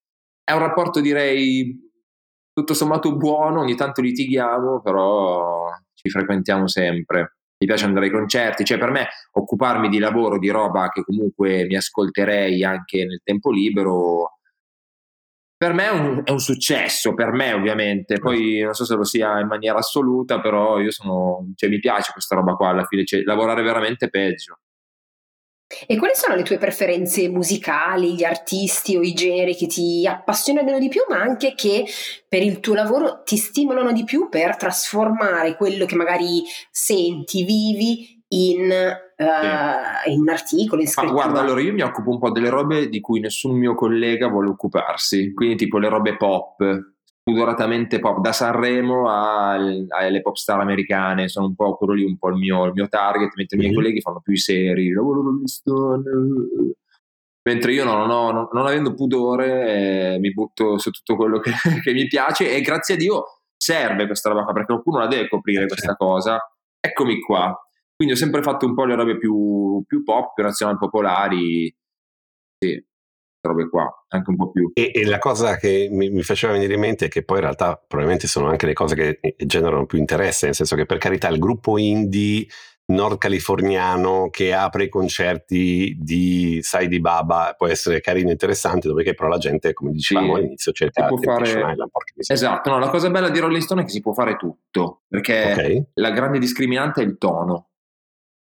è 0.44 0.52
un 0.52 0.58
rapporto 0.58 1.00
direi 1.00 1.76
tutto 2.52 2.74
sommato 2.74 3.16
buono, 3.16 3.60
ogni 3.60 3.74
tanto 3.74 4.00
litighiamo, 4.00 4.80
però 4.80 5.68
ci 5.94 6.08
frequentiamo 6.10 6.68
sempre. 6.68 7.36
Mi 7.58 7.66
piace 7.66 7.86
andare 7.86 8.06
ai 8.06 8.12
concerti, 8.12 8.64
cioè 8.64 8.78
per 8.78 8.90
me 8.90 9.08
occuparmi 9.32 9.88
di 9.88 9.98
lavoro, 9.98 10.38
di 10.38 10.50
roba 10.50 10.88
che 10.88 11.02
comunque 11.02 11.64
mi 11.64 11.76
ascolterei 11.76 12.62
anche 12.62 13.04
nel 13.04 13.20
tempo 13.24 13.50
libero 13.50 14.34
per 15.56 15.72
me 15.72 15.84
è 15.86 15.90
un, 15.90 16.20
è 16.24 16.30
un, 16.30 16.40
successo, 16.40 17.14
per 17.14 17.32
me 17.32 17.54
ovviamente, 17.54 18.18
poi 18.18 18.60
non 18.60 18.74
so 18.74 18.84
se 18.84 18.96
lo 18.96 19.04
sia 19.04 19.40
in 19.40 19.46
maniera 19.46 19.78
assoluta, 19.78 20.38
però 20.38 20.78
io 20.78 20.90
sono, 20.90 21.52
cioè, 21.54 21.70
mi 21.70 21.78
piace 21.78 22.12
questa 22.12 22.34
roba 22.34 22.52
qua 22.52 22.68
alla 22.68 22.84
fine, 22.84 23.04
cioè, 23.04 23.22
lavorare 23.22 23.62
veramente 23.62 24.10
peggio. 24.10 24.58
E 25.86 25.96
quali 25.96 26.14
sono 26.14 26.34
le 26.34 26.42
tue 26.42 26.58
preferenze 26.58 27.28
musicali, 27.28 28.14
gli 28.14 28.24
artisti 28.24 28.96
o 28.96 29.00
i 29.00 29.12
generi 29.12 29.56
che 29.56 29.66
ti 29.66 30.06
appassionano 30.06 30.78
di 30.78 30.88
più, 30.88 31.00
ma 31.08 31.20
anche 31.20 31.54
che 31.54 31.84
per 32.28 32.42
il 32.42 32.60
tuo 32.60 32.74
lavoro 32.74 33.22
ti 33.24 33.36
stimolano 33.36 33.92
di 33.92 34.04
più 34.04 34.28
per 34.28 34.56
trasformare 34.56 35.56
quello 35.56 35.86
che 35.86 35.96
magari 35.96 36.42
senti, 36.70 37.44
vivi 37.44 38.22
in, 38.28 38.70
uh, 39.16 40.10
in 40.10 40.28
articoli, 40.28 40.82
in 40.82 40.88
scrittura. 40.88 41.14
Ma 41.14 41.22
guarda, 41.22 41.40
allora 41.40 41.60
io 41.60 41.72
mi 41.72 41.82
occupo 41.82 42.10
un 42.10 42.18
po' 42.18 42.30
delle 42.30 42.50
robe 42.50 42.88
di 42.88 43.00
cui 43.00 43.20
nessun 43.20 43.56
mio 43.56 43.74
collega 43.74 44.28
vuole 44.28 44.50
occuparsi, 44.50 45.32
quindi 45.32 45.56
tipo 45.56 45.78
le 45.78 45.88
robe 45.88 46.16
pop, 46.16 46.93
spudoratamente 47.26 48.00
pop, 48.00 48.20
da 48.20 48.32
Sanremo 48.32 49.08
alle 49.08 50.20
pop 50.20 50.36
star 50.36 50.60
americane, 50.60 51.28
sono 51.28 51.46
un 51.46 51.54
po' 51.54 51.74
quello 51.74 51.94
lì, 51.94 52.04
un 52.04 52.18
po' 52.18 52.28
il 52.28 52.36
mio, 52.36 52.66
il 52.66 52.72
mio 52.74 52.86
target, 52.86 53.34
mentre 53.34 53.56
mm-hmm. 53.56 53.66
i 53.66 53.70
miei 53.70 53.74
colleghi 53.74 54.00
fanno 54.02 54.20
più 54.20 54.34
i 54.34 54.36
seri, 54.36 54.92
mentre 57.46 57.72
io 57.72 57.84
non, 57.84 58.10
ho, 58.10 58.30
non, 58.30 58.48
non 58.52 58.66
avendo 58.66 58.92
pudore 58.92 60.14
eh, 60.14 60.18
mi 60.18 60.32
butto 60.32 60.78
su 60.78 60.90
tutto 60.90 61.16
quello 61.16 61.38
che, 61.38 61.50
che, 61.82 61.92
mi 61.92 62.06
piace 62.06 62.54
e 62.54 62.60
grazie 62.60 62.94
a 62.94 62.96
Dio 62.98 63.24
serve 63.56 64.06
questa 64.06 64.28
roba 64.28 64.44
qua 64.44 64.52
perché 64.52 64.72
qualcuno 64.72 64.98
la 64.98 65.06
deve 65.06 65.28
coprire 65.28 65.66
questa 65.66 65.88
certo. 65.88 66.04
cosa. 66.04 66.38
Eccomi 66.78 67.20
qua. 67.20 67.58
Quindi 67.96 68.14
ho 68.14 68.18
sempre 68.18 68.42
fatto 68.42 68.66
un 68.66 68.74
po' 68.74 68.84
le 68.84 68.96
robe 68.96 69.16
più, 69.16 69.82
più 69.86 70.02
pop, 70.02 70.34
più 70.34 70.42
nazionali 70.42 70.76
popolari, 70.76 71.74
sì, 72.58 72.84
robe 73.48 73.68
qua, 73.68 74.04
anche 74.08 74.30
un 74.30 74.36
po' 74.36 74.50
più. 74.50 74.70
E, 74.74 74.90
e 74.94 75.04
la 75.04 75.18
cosa 75.18 75.56
che 75.56 75.88
mi, 75.90 76.10
mi, 76.10 76.22
faceva 76.22 76.52
venire 76.52 76.74
in 76.74 76.80
mente 76.80 77.06
è 77.06 77.08
che 77.08 77.24
poi 77.24 77.38
in 77.38 77.44
realtà 77.44 77.76
probabilmente 77.76 78.26
sono 78.26 78.48
anche 78.48 78.66
le 78.66 78.72
cose 78.72 78.94
che 78.94 79.18
eh, 79.20 79.36
generano 79.44 79.86
più 79.86 79.98
interesse, 79.98 80.46
nel 80.46 80.54
senso 80.54 80.76
che 80.76 80.86
per 80.86 80.98
carità 80.98 81.28
il 81.28 81.38
gruppo 81.38 81.78
indie 81.78 82.46
nord 82.86 83.16
californiano 83.16 84.28
che 84.30 84.52
apre 84.52 84.84
i 84.84 84.88
concerti 84.88 85.96
di 85.98 86.58
Sai 86.62 86.88
di 86.88 87.00
Baba 87.00 87.54
può 87.56 87.66
essere 87.66 88.00
carino 88.00 88.28
e 88.28 88.32
interessante, 88.32 88.88
dove 88.88 89.14
però 89.14 89.28
la 89.28 89.38
gente, 89.38 89.72
come 89.72 89.90
dicevamo 89.90 90.34
sì, 90.34 90.40
all'inizio, 90.40 90.72
cerca 90.72 91.08
di 91.08 91.22
fare... 91.22 91.48
Island, 91.48 91.82
esatto, 92.16 92.70
no, 92.70 92.78
la 92.78 92.90
cosa 92.90 93.08
bella 93.10 93.30
di 93.30 93.38
Rolling 93.38 93.62
Stone 93.62 93.82
è 93.82 93.84
che 93.84 93.90
si 93.90 94.00
può 94.00 94.12
fare 94.12 94.36
tutto, 94.36 95.02
perché 95.08 95.52
okay. 95.52 95.86
la 95.94 96.10
grande 96.10 96.38
discriminante 96.38 97.00
è 97.00 97.04
il 97.04 97.16
tono 97.16 97.68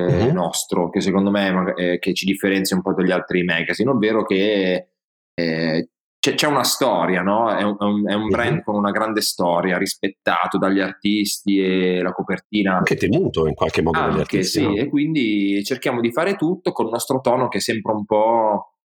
mm-hmm. 0.01 0.34
nostro, 0.34 0.89
che 0.89 1.01
secondo 1.01 1.31
me 1.31 1.74
eh, 1.75 2.00
che 2.00 2.13
ci 2.13 2.25
differenzia 2.25 2.75
un 2.75 2.81
po' 2.81 2.93
dagli 2.93 3.12
altri 3.12 3.43
magazine, 3.43 3.89
ovvero 3.89 4.24
che 4.24 4.88
eh, 5.34 5.89
c'è, 6.20 6.36
c'è, 6.36 6.48
una 6.48 6.63
storia, 6.63 7.22
no? 7.22 7.50
è, 7.50 7.63
un, 7.63 8.08
è 8.08 8.13
un, 8.13 8.27
brand 8.29 8.51
mm-hmm. 8.51 8.62
con 8.63 8.75
una 8.75 8.91
grande 8.91 9.22
storia, 9.22 9.77
rispettato 9.77 10.58
dagli 10.58 10.79
artisti 10.79 11.60
e 11.60 12.01
la 12.01 12.12
copertina. 12.12 12.77
Anche 12.77 12.96
temuto 12.96 13.48
in 13.48 13.55
qualche 13.55 13.81
modo 13.81 13.98
anche, 13.98 14.12
dagli 14.12 14.22
artisti. 14.22 14.60
Sì, 14.60 14.65
no? 14.67 14.75
e 14.75 14.88
quindi 14.88 15.63
cerchiamo 15.63 16.00
di 16.00 16.12
fare 16.12 16.36
tutto 16.36 16.72
con 16.72 16.86
il 16.86 16.91
nostro 16.91 17.22
tono 17.22 17.48
che 17.48 17.58
è 17.58 17.62
sempre 17.62 17.93
un 17.93 18.05
po'... 18.05 18.75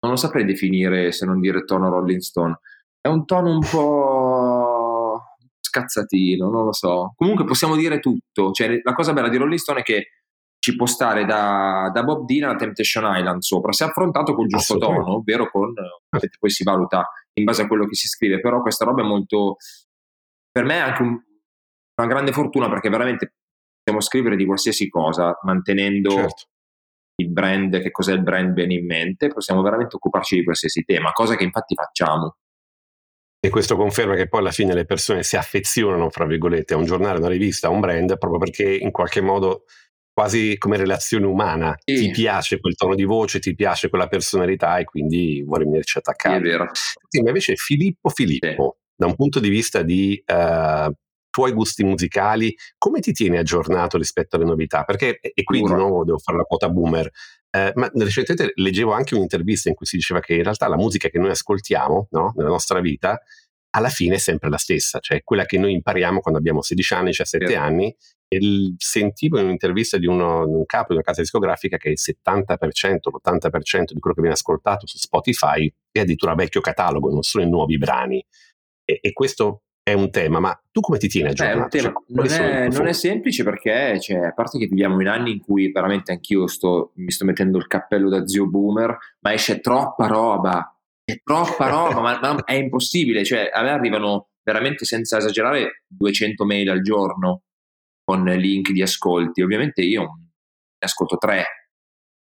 non 0.00 0.12
lo 0.12 0.16
saprei 0.16 0.44
definire 0.44 1.10
se 1.10 1.26
non 1.26 1.40
dire 1.40 1.64
tono 1.64 1.88
Rolling 1.90 2.20
Stone. 2.20 2.60
È 3.00 3.08
un 3.08 3.26
tono 3.26 3.50
un 3.50 3.60
po' 3.68 4.88
scazzatino, 5.68 6.48
non 6.48 6.64
lo 6.64 6.72
so. 6.72 7.12
Comunque 7.16 7.44
possiamo 7.44 7.76
dire 7.76 8.00
tutto. 8.00 8.52
Cioè, 8.52 8.80
la 8.82 8.94
cosa 8.94 9.12
bella 9.12 9.28
di 9.28 9.36
Rolling 9.36 9.58
Stone 9.58 9.80
è 9.80 9.82
che 9.82 10.06
ci 10.58 10.74
può 10.74 10.86
stare 10.86 11.24
da, 11.24 11.90
da, 11.92 12.02
Bob 12.02 12.24
Dylan 12.24 12.54
a 12.54 12.56
Temptation 12.56 13.04
Island 13.16 13.40
sopra, 13.40 13.72
se 13.72 13.84
affrontato 13.84 14.34
col 14.34 14.48
giusto 14.48 14.76
tono, 14.76 15.16
ovvero 15.16 15.48
con, 15.50 15.72
poi 16.38 16.50
si 16.50 16.64
valuta 16.64 17.08
in 17.34 17.44
base 17.44 17.62
a 17.62 17.66
quello 17.66 17.86
che 17.86 17.94
si 17.94 18.08
scrive, 18.08 18.40
però 18.40 18.60
questa 18.60 18.84
roba 18.84 19.02
è 19.02 19.06
molto, 19.06 19.56
per 20.50 20.64
me 20.64 20.74
è 20.74 20.80
anche 20.80 21.02
un, 21.02 21.16
una 22.00 22.08
grande 22.08 22.32
fortuna 22.32 22.68
perché 22.68 22.88
veramente 22.88 23.34
possiamo 23.82 24.00
scrivere 24.00 24.36
di 24.36 24.44
qualsiasi 24.44 24.88
cosa, 24.88 25.38
mantenendo 25.42 26.10
certo. 26.10 26.44
il 27.16 27.30
brand, 27.30 27.80
che 27.80 27.90
cos'è 27.90 28.12
il 28.12 28.22
brand 28.22 28.52
bene 28.52 28.74
in 28.74 28.86
mente, 28.86 29.28
possiamo 29.28 29.62
veramente 29.62 29.96
occuparci 29.96 30.36
di 30.36 30.44
qualsiasi 30.44 30.84
tema, 30.84 31.12
cosa 31.12 31.36
che 31.36 31.44
infatti 31.44 31.74
facciamo. 31.74 32.36
E 33.40 33.50
questo 33.50 33.76
conferma 33.76 34.16
che 34.16 34.28
poi 34.28 34.40
alla 34.40 34.50
fine 34.50 34.74
le 34.74 34.84
persone 34.84 35.22
si 35.22 35.36
affezionano, 35.36 36.10
fra 36.10 36.26
virgolette, 36.26 36.74
a 36.74 36.76
un 36.76 36.84
giornale, 36.84 37.16
a 37.16 37.20
una 37.20 37.28
rivista, 37.28 37.68
a 37.68 37.70
un 37.70 37.78
brand, 37.78 38.18
proprio 38.18 38.40
perché 38.40 38.64
in 38.64 38.90
qualche 38.90 39.20
modo 39.20 39.64
quasi 40.18 40.58
come 40.58 40.76
relazione 40.76 41.26
umana. 41.26 41.78
Sì. 41.84 41.94
Ti 41.94 42.10
piace 42.10 42.58
quel 42.58 42.74
tono 42.74 42.96
di 42.96 43.04
voce, 43.04 43.38
ti 43.38 43.54
piace 43.54 43.88
quella 43.88 44.08
personalità 44.08 44.78
e 44.78 44.84
quindi 44.84 45.44
vuoi 45.46 45.60
venirci 45.60 45.98
attaccare. 45.98 46.38
È 46.38 46.40
vero. 46.40 46.68
Sì, 47.06 47.22
ma 47.22 47.28
invece 47.28 47.54
Filippo 47.54 48.08
Filippo, 48.08 48.78
da 48.96 49.06
un 49.06 49.14
punto 49.14 49.38
di 49.38 49.48
vista 49.48 49.82
di 49.82 50.20
uh, 50.26 50.90
tuoi 51.30 51.52
gusti 51.52 51.84
musicali, 51.84 52.52
come 52.76 52.98
ti 52.98 53.12
tieni 53.12 53.36
aggiornato 53.36 53.96
rispetto 53.96 54.34
alle 54.34 54.44
novità? 54.44 54.82
Perché, 54.82 55.20
e 55.20 55.44
qui 55.44 55.62
di 55.62 55.72
nuovo 55.72 56.02
devo 56.02 56.18
fare 56.18 56.38
la 56.38 56.42
quota 56.42 56.68
boomer, 56.68 57.08
eh, 57.50 57.70
ma 57.76 57.88
recentemente 57.94 58.50
leggevo 58.56 58.90
anche 58.90 59.14
un'intervista 59.14 59.68
in 59.68 59.76
cui 59.76 59.86
si 59.86 59.94
diceva 59.94 60.18
che 60.18 60.34
in 60.34 60.42
realtà 60.42 60.66
la 60.66 60.76
musica 60.76 61.08
che 61.10 61.20
noi 61.20 61.30
ascoltiamo 61.30 62.08
no, 62.10 62.32
nella 62.34 62.48
nostra 62.48 62.80
vita 62.80 63.20
alla 63.70 63.88
fine 63.88 64.16
è 64.16 64.18
sempre 64.18 64.48
la 64.48 64.56
stessa, 64.56 64.98
cioè 65.00 65.22
quella 65.22 65.44
che 65.44 65.58
noi 65.58 65.72
impariamo 65.74 66.20
quando 66.20 66.38
abbiamo 66.38 66.62
16 66.62 66.94
anni, 66.94 67.06
17 67.06 67.50
yeah. 67.50 67.62
anni. 67.62 67.94
E 68.30 68.74
sentivo 68.76 69.38
in 69.38 69.46
un'intervista 69.46 69.96
di 69.96 70.06
uno, 70.06 70.46
un 70.46 70.66
capo 70.66 70.88
di 70.88 70.94
una 70.94 71.02
casa 71.02 71.22
discografica 71.22 71.78
che 71.78 71.88
il 71.88 71.98
70%, 71.98 73.08
l'80% 73.10 73.92
di 73.92 74.00
quello 74.00 74.14
che 74.14 74.20
viene 74.20 74.34
ascoltato 74.34 74.86
su 74.86 74.98
Spotify 74.98 75.72
è 75.90 76.00
addirittura 76.00 76.34
vecchio 76.34 76.60
catalogo, 76.60 77.10
non 77.10 77.22
sono 77.22 77.44
i 77.44 77.48
nuovi 77.48 77.78
brani. 77.78 78.22
E, 78.84 78.98
e 79.00 79.12
questo 79.12 79.62
è 79.88 79.94
un 79.94 80.10
tema, 80.10 80.38
ma 80.40 80.62
tu 80.70 80.80
come 80.80 80.98
ti 80.98 81.08
tieni 81.08 81.30
aggiornato? 81.30 81.78
Cioè, 81.78 81.92
non, 82.08 82.26
è, 82.26 82.68
non, 82.68 82.86
è, 82.86 82.92
semplice 82.92 83.42
perché, 83.42 83.98
cioè, 84.00 84.18
a 84.18 84.34
parte 84.34 84.58
che 84.58 84.66
viviamo 84.66 85.00
in 85.00 85.08
anni 85.08 85.32
in 85.32 85.40
cui 85.40 85.72
veramente 85.72 86.12
anch'io 86.12 86.46
sto, 86.46 86.92
mi 86.96 87.10
sto 87.10 87.24
mettendo 87.24 87.56
il 87.56 87.66
cappello 87.66 88.10
da 88.10 88.26
zio 88.26 88.46
boomer, 88.46 88.96
ma 89.20 89.32
esce 89.32 89.60
troppa 89.60 90.06
roba, 90.06 90.77
è 91.08 91.22
troppa 91.24 91.68
roba, 91.68 92.00
ma, 92.00 92.18
ma, 92.20 92.44
è 92.44 92.52
impossibile. 92.52 93.24
Cioè, 93.24 93.48
a 93.50 93.62
me 93.62 93.70
arrivano 93.70 94.28
veramente 94.42 94.84
senza 94.84 95.16
esagerare 95.16 95.84
200 95.86 96.44
mail 96.44 96.68
al 96.68 96.82
giorno 96.82 97.44
con 98.04 98.24
link 98.24 98.72
di 98.72 98.82
ascolti. 98.82 99.40
Ovviamente 99.40 99.80
io 99.80 100.02
ne 100.02 100.78
ascolto 100.78 101.16
tre. 101.16 101.44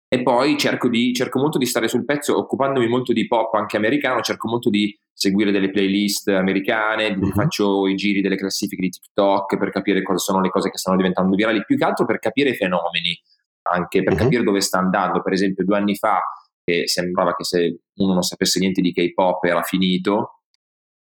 E 0.07 0.21
poi 0.21 0.55
cerco, 0.57 0.87
di, 0.87 1.13
cerco 1.15 1.39
molto 1.39 1.57
di 1.57 1.65
stare 1.65 1.87
sul 1.87 2.05
pezzo, 2.05 2.37
occupandomi 2.37 2.87
molto 2.87 3.11
di 3.11 3.25
pop 3.25 3.55
anche 3.55 3.75
americano, 3.75 4.21
cerco 4.21 4.47
molto 4.47 4.69
di 4.69 4.95
seguire 5.11 5.51
delle 5.51 5.71
playlist 5.71 6.27
americane, 6.27 7.07
uh-huh. 7.07 7.31
faccio 7.31 7.87
i 7.87 7.95
giri 7.95 8.21
delle 8.21 8.35
classifiche 8.35 8.83
di 8.83 8.89
TikTok 8.89 9.57
per 9.57 9.71
capire 9.71 10.03
cosa 10.03 10.19
sono 10.19 10.41
le 10.41 10.49
cose 10.49 10.69
che 10.69 10.77
stanno 10.77 10.97
diventando 10.97 11.35
virali, 11.35 11.65
più 11.65 11.75
che 11.75 11.83
altro 11.83 12.05
per 12.05 12.19
capire 12.19 12.51
i 12.51 12.55
fenomeni, 12.55 13.19
anche 13.63 14.03
per 14.03 14.13
uh-huh. 14.13 14.19
capire 14.19 14.43
dove 14.43 14.61
sta 14.61 14.77
andando. 14.77 15.23
Per 15.23 15.33
esempio, 15.33 15.65
due 15.65 15.77
anni 15.77 15.95
fa 15.95 16.19
che 16.65 16.87
sembrava 16.87 17.35
che 17.35 17.43
se 17.43 17.79
uno 17.99 18.13
non 18.13 18.23
sapesse 18.23 18.59
niente 18.59 18.81
di 18.81 18.91
K-pop 18.91 19.43
era 19.43 19.61
finito, 19.61 20.41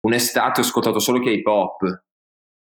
un'estate 0.06 0.60
ho 0.60 0.64
ascoltato 0.64 0.98
solo 0.98 1.20
K-pop. 1.20 2.04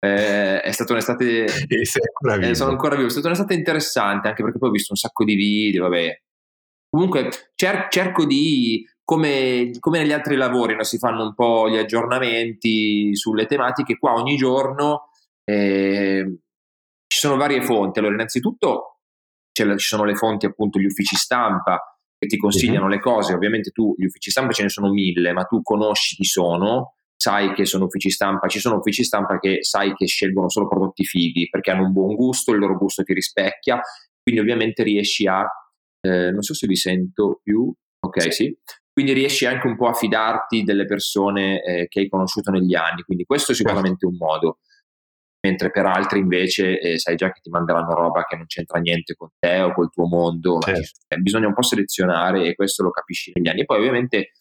Eh, 0.05 0.61
è 0.61 0.71
stata 0.73 0.93
un'estate. 0.93 1.45
Ancora. 2.21 2.49
Eh, 2.49 2.55
sono 2.57 2.73
ancora 2.73 2.97
vivo. 2.97 3.07
È 3.07 3.11
stata 3.11 3.29
un'estate 3.29 3.55
interessante 3.55 4.29
anche 4.29 4.43
perché 4.43 4.59
poi 4.59 4.69
ho 4.71 4.73
visto 4.73 4.93
un 4.93 4.99
sacco 4.99 5.25
di 5.25 5.35
video. 5.35 5.85
Vabbè. 5.85 6.21
Comunque 6.91 7.31
cer- 7.55 7.89
cerco 7.91 8.27
di. 8.27 8.85
Come, 9.05 9.71
come, 9.79 9.99
negli 9.99 10.13
altri 10.13 10.37
lavori 10.37 10.75
no? 10.75 10.85
si 10.85 10.97
fanno 10.97 11.25
un 11.25 11.35
po' 11.35 11.69
gli 11.69 11.77
aggiornamenti 11.77 13.15
sulle 13.17 13.47
tematiche, 13.47 13.99
qua 13.99 14.13
ogni 14.15 14.37
giorno 14.37 15.11
eh, 15.45 16.39
ci 17.07 17.19
sono 17.19 17.37
varie 17.37 17.63
fonti. 17.63 17.99
Allora, 17.99 18.15
innanzitutto 18.15 19.01
ci 19.53 19.65
sono 19.77 20.05
le 20.05 20.15
fonti, 20.15 20.47
appunto, 20.47 20.79
gli 20.79 20.87
uffici 20.87 21.15
stampa 21.17 21.92
che 22.23 22.29
ti 22.29 22.37
consigliano 22.37 22.87
le 22.87 23.01
cose. 23.01 23.35
Ovviamente 23.35 23.71
tu, 23.71 23.95
gli 23.99 24.05
uffici 24.05 24.31
stampa 24.31 24.53
ce 24.53 24.63
ne 24.63 24.69
sono 24.69 24.93
mille, 24.93 25.33
ma 25.33 25.43
tu 25.43 25.61
conosci 25.61 26.15
chi 26.15 26.25
sono, 26.25 26.95
sai 27.17 27.53
che 27.53 27.65
sono 27.65 27.87
uffici 27.87 28.11
stampa. 28.11 28.47
Ci 28.47 28.61
sono 28.61 28.77
uffici 28.77 29.03
stampa 29.03 29.41
che 29.41 29.59
sai 29.63 29.93
che 29.95 30.07
scelgono 30.07 30.49
solo 30.49 30.69
prodotti 30.69 31.03
fighi 31.05 31.49
perché 31.49 31.73
hanno 31.73 31.87
un 31.87 31.93
buon 31.93 32.15
gusto, 32.15 32.53
il 32.53 32.61
loro 32.61 32.79
gusto 32.79 33.03
ti 33.03 33.13
rispecchia. 33.13 33.81
Quindi, 34.23 34.41
ovviamente, 34.41 34.85
riesci 34.85 35.27
a. 35.27 35.45
Eh, 36.01 36.31
non 36.31 36.43
so 36.43 36.55
se 36.55 36.69
vi 36.69 36.77
sento 36.77 37.41
più. 37.43 37.73
Ok, 38.05 38.33
sì. 38.33 38.57
Quindi 38.93 39.13
riesci 39.15 39.45
anche 39.45 39.67
un 39.67 39.77
po' 39.77 39.89
a 39.89 39.95
fidarti 39.95 40.63
delle 40.63 40.85
persone 40.85 41.61
eh, 41.65 41.89
che 41.89 42.01
hai 42.01 42.09
conosciuto 42.09 42.53
negli 42.53 42.77
anni. 42.77 43.03
Quindi, 43.03 43.25
questo 43.25 43.51
è 43.51 43.55
certo. 43.57 43.71
sicuramente 43.71 44.07
un 44.07 44.17
modo 44.17 44.59
mentre 45.45 45.71
per 45.71 45.87
altri 45.87 46.21
invece 46.21 46.79
eh, 46.79 46.99
sai 46.99 47.17
già 47.17 47.33
che 47.33 47.41
ti 47.41 47.51
manderanno 47.51 47.95
roba 47.95 48.25
che 48.25 48.37
non 48.37 48.47
c'entra 48.47 48.79
niente 48.79 49.15
con 49.15 49.29
te 49.39 49.61
o 49.61 49.73
col 49.73 49.91
tuo 49.91 50.07
mondo. 50.07 50.61
Certo. 50.61 51.01
Eh, 51.09 51.17
bisogna 51.19 51.49
un 51.49 51.55
po' 51.55 51.63
selezionare 51.63 52.47
e 52.47 52.55
questo 52.55 52.85
lo 52.85 52.91
capisci 52.91 53.33
negli 53.35 53.49
anni. 53.49 53.63
E 53.63 53.65
poi 53.65 53.79
ovviamente 53.79 54.33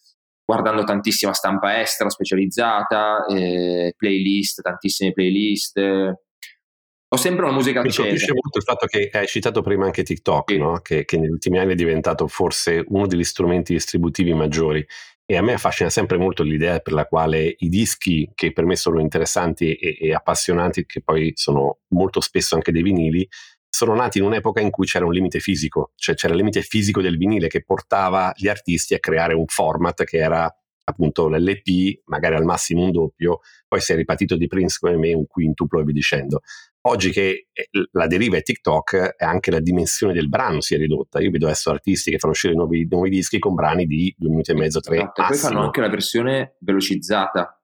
guardando 0.46 0.84
tantissima 0.84 1.34
stampa 1.34 1.81
estera 1.81 2.10
specializzata, 2.10 3.25
eh, 3.25 3.93
playlist, 3.98 4.62
tantissime 4.62 5.12
playlist. 5.12 5.79
ho 5.79 7.17
sempre 7.17 7.46
una 7.46 7.53
musica 7.53 7.79
accesa. 7.79 8.03
Mi 8.03 8.10
colpisce 8.10 8.34
molto 8.34 8.58
il 8.60 8.63
fatto 8.63 8.86
che 8.86 9.10
hai 9.12 9.27
citato 9.27 9.62
prima 9.62 9.86
anche 9.86 10.03
TikTok, 10.03 10.51
sì. 10.51 10.58
no? 10.60 10.79
che, 10.81 11.05
che 11.05 11.17
negli 11.17 11.31
ultimi 11.31 11.58
anni 11.58 11.72
è 11.72 11.75
diventato 11.75 12.27
forse 12.27 12.84
uno 12.89 13.08
degli 13.08 13.24
strumenti 13.24 13.74
distributivi 13.74 14.34
maggiori 14.34 14.86
e 15.25 15.38
a 15.38 15.42
me 15.42 15.54
affascina 15.54 15.90
sempre 15.90 16.18
molto 16.18 16.44
l'idea 16.44 16.80
per 16.80 16.94
la 16.94 17.06
quale 17.06 17.56
i 17.58 17.70
dischi 17.70 18.30
che 18.36 18.51
per 18.51 18.66
me 18.66 18.75
sono 18.75 19.00
interessanti 19.00 19.74
e, 19.74 19.98
e, 20.00 20.13
appassionanti, 20.13 20.86
che 20.86 21.01
poi 21.01 21.32
sono 21.36 21.80
molto 21.90 22.20
spesso 22.20 22.56
anche 22.56 22.72
dei 22.72 22.82
vinili, 22.82 23.28
sono 23.70 23.96
nati 23.96 24.18
in 24.18 24.25
un'epoca 24.25 24.60
in 24.60 24.70
cui 24.70 24.86
c'era 24.86 25.06
un 25.06 25.13
limite 25.13 25.40
fisico, 25.40 25.92
cioè 25.96 26.16
c'era 26.16 26.34
il 26.34 26.40
limite 26.40 26.62
fisico 26.62 27.01
del 27.01 27.18
vinile 27.18 27.48
che 27.48 27.63
portava 27.63 28.34
gli 28.36 28.50
artisti 28.50 28.94
a 28.94 29.00
creare 29.00 29.34
un 29.34 29.46
format 29.48 30.04
che 30.04 30.18
era 30.18 30.54
appunto 30.84 31.30
l'LP, 31.30 32.01
magari 32.06 32.36
al 32.36 32.44
massimo 32.44 32.84
un 32.84 32.92
doppio, 32.92 33.40
poi 33.68 33.80
si 33.80 33.94
è 33.94 33.96
ripartito 33.96 34.36
di 34.36 34.48
Prince 34.48 34.78
come 34.80 34.98
me 34.98 35.13
un 35.13 35.25
quintuplo 35.25 35.80
e 35.80 35.84
via 35.84 35.94
dicendo. 35.94 36.42
Oggi 36.84 37.12
che 37.12 37.48
eh, 37.54 37.70
la 37.92 38.08
deriva 38.08 38.38
è 38.38 38.42
TikTok, 38.42 39.16
anche 39.20 39.52
la 39.52 39.60
dimensione 39.60 40.14
del 40.14 40.30
brano 40.30 40.62
si 40.62 40.74
è 40.74 40.78
ridotta. 40.78 41.20
Io 41.22 41.30
vedo 41.30 41.46
adesso 41.46 41.70
artisti 41.70 42.10
che 42.10 42.18
fanno 42.18 42.34
uscire 42.34 42.56
nuovi, 42.56 42.88
nuovi 42.90 43.10
dischi 43.10 43.38
con 43.38 43.54
brani 43.54 43.86
di 43.86 44.14
due 44.18 44.30
minuti 44.30 44.52
e 44.52 44.56
mezzo, 44.56 44.80
tre. 44.80 44.96
Esatto, 44.96 45.24
poi 45.28 45.38
fanno 45.38 45.62
anche 45.62 45.82
la 45.82 45.90
versione 45.90 46.56
velocizzata. 46.60 47.62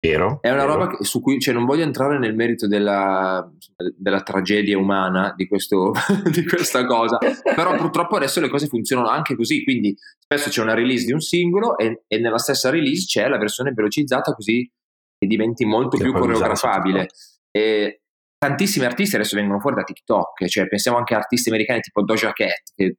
Vero? 0.00 0.38
È 0.40 0.50
una 0.50 0.64
vero. 0.64 0.74
roba 0.74 0.96
che, 0.96 1.04
su 1.04 1.20
cui 1.20 1.38
cioè, 1.40 1.52
non 1.52 1.66
voglio 1.66 1.82
entrare 1.82 2.18
nel 2.18 2.34
merito 2.34 2.66
della, 2.66 3.50
della 3.96 4.22
tragedia 4.22 4.78
umana 4.78 5.34
di, 5.36 5.46
questo, 5.46 5.92
di 6.30 6.44
questa 6.46 6.86
cosa, 6.86 7.18
però 7.54 7.74
purtroppo 7.76 8.16
adesso 8.16 8.40
le 8.40 8.48
cose 8.48 8.66
funzionano 8.66 9.08
anche 9.08 9.36
così. 9.36 9.62
Quindi 9.62 9.94
spesso 10.18 10.48
c'è 10.48 10.62
una 10.62 10.74
release 10.74 11.04
di 11.04 11.12
un 11.12 11.20
singolo 11.20 11.76
e, 11.76 12.04
e 12.06 12.18
nella 12.18 12.38
stessa 12.38 12.70
release 12.70 13.04
c'è 13.06 13.28
la 13.28 13.38
versione 13.38 13.72
velocizzata 13.72 14.32
così 14.32 14.70
che 15.18 15.26
diventi 15.26 15.66
molto 15.66 15.98
che 15.98 16.04
più 16.04 16.12
coreografabile. 16.14 17.08
E 17.50 18.03
tantissimi 18.44 18.84
artisti 18.84 19.14
adesso 19.14 19.36
vengono 19.36 19.58
fuori 19.58 19.76
da 19.76 19.84
TikTok, 19.84 20.44
cioè 20.46 20.68
pensiamo 20.68 20.98
anche 20.98 21.14
a 21.14 21.18
artisti 21.18 21.48
americani 21.48 21.80
tipo 21.80 22.02
Doja 22.02 22.32
Cat, 22.32 22.72
che 22.74 22.84
il 22.84 22.96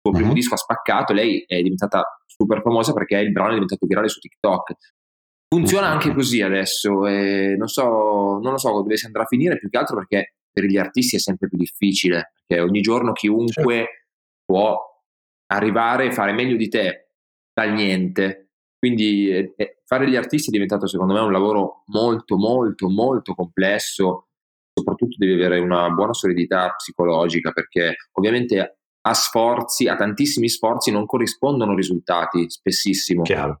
suo 0.00 0.12
primo 0.12 0.26
mm-hmm. 0.28 0.34
disco 0.34 0.54
ha 0.54 0.58
spaccato, 0.58 1.12
lei 1.12 1.44
è 1.46 1.60
diventata 1.60 2.02
super 2.24 2.62
famosa 2.62 2.94
perché 2.94 3.18
il 3.18 3.32
brano 3.32 3.50
è 3.50 3.54
diventato 3.54 3.84
virale 3.86 4.08
su 4.08 4.18
TikTok. 4.18 4.72
Funziona 5.54 5.88
mm-hmm. 5.88 5.94
anche 5.94 6.14
così 6.14 6.40
adesso, 6.40 7.06
e 7.06 7.54
non, 7.58 7.68
so, 7.68 8.38
non 8.42 8.52
lo 8.52 8.58
so 8.58 8.70
dove 8.70 8.96
si 8.96 9.04
andrà 9.04 9.22
a 9.22 9.26
finire, 9.26 9.58
più 9.58 9.68
che 9.68 9.76
altro 9.76 9.96
perché 9.96 10.36
per 10.50 10.64
gli 10.64 10.78
artisti 10.78 11.16
è 11.16 11.18
sempre 11.18 11.48
più 11.48 11.58
difficile, 11.58 12.32
perché 12.46 12.62
ogni 12.62 12.80
giorno 12.80 13.12
chiunque 13.12 13.74
certo. 13.74 13.92
può 14.46 14.78
arrivare 15.52 16.06
e 16.06 16.12
fare 16.12 16.32
meglio 16.32 16.56
di 16.56 16.68
te 16.68 17.10
dal 17.52 17.72
niente. 17.72 18.52
Quindi 18.78 19.28
eh, 19.30 19.80
fare 19.84 20.08
gli 20.08 20.16
artisti 20.16 20.48
è 20.48 20.52
diventato 20.52 20.86
secondo 20.86 21.12
me 21.12 21.20
un 21.20 21.32
lavoro 21.32 21.82
molto 21.86 22.36
molto 22.36 22.88
molto 22.88 23.34
complesso 23.34 24.27
soprattutto 24.78 25.16
devi 25.18 25.34
avere 25.34 25.58
una 25.58 25.88
buona 25.90 26.12
solidità 26.12 26.72
psicologica 26.76 27.52
perché 27.52 27.96
ovviamente 28.12 28.78
a 29.00 29.14
sforzi, 29.14 29.88
a 29.88 29.96
tantissimi 29.96 30.48
sforzi 30.48 30.90
non 30.90 31.06
corrispondono 31.06 31.74
risultati 31.74 32.48
spessissimo. 32.48 33.22
Chiaro. 33.22 33.60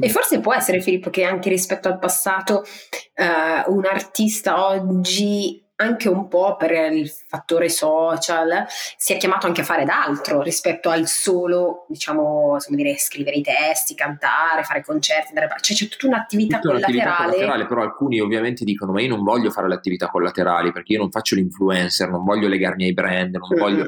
E 0.00 0.08
forse 0.08 0.40
può 0.40 0.54
essere 0.54 0.80
Filippo 0.80 1.10
che 1.10 1.24
anche 1.24 1.50
rispetto 1.50 1.88
al 1.88 1.98
passato 1.98 2.62
uh, 2.62 3.74
un 3.74 3.84
artista 3.84 4.66
oggi 4.66 5.62
anche 5.80 6.08
un 6.08 6.26
po' 6.26 6.56
per 6.56 6.92
il 6.92 7.08
fattore 7.08 7.68
social, 7.68 8.64
si 8.68 9.12
è 9.12 9.16
chiamato 9.16 9.46
anche 9.46 9.60
a 9.60 9.64
fare 9.64 9.84
d'altro 9.84 10.42
rispetto 10.42 10.88
al 10.90 11.06
solo, 11.06 11.86
diciamo, 11.88 12.56
come 12.64 12.76
dire, 12.76 12.96
scrivere 12.96 13.36
i 13.36 13.42
testi, 13.42 13.94
cantare, 13.94 14.64
fare 14.64 14.82
concerti, 14.82 15.28
andare 15.28 15.48
cioè 15.60 15.76
c'è 15.76 15.88
tutta 15.88 16.08
un'attività 16.08 16.58
tutta 16.58 16.74
collaterale. 16.74 17.32
collaterale. 17.32 17.66
Però 17.66 17.82
alcuni 17.82 18.18
ovviamente 18.20 18.64
dicono, 18.64 18.92
ma 18.92 19.00
io 19.00 19.08
non 19.08 19.22
voglio 19.22 19.50
fare 19.50 19.68
le 19.68 19.74
attività 19.74 20.08
collaterali 20.08 20.72
perché 20.72 20.94
io 20.94 20.98
non 20.98 21.10
faccio 21.10 21.36
l'influencer, 21.36 22.10
non 22.10 22.24
voglio 22.24 22.48
legarmi 22.48 22.84
ai 22.84 22.92
brand, 22.92 23.36
non 23.36 23.48
mm. 23.54 23.58
voglio... 23.58 23.86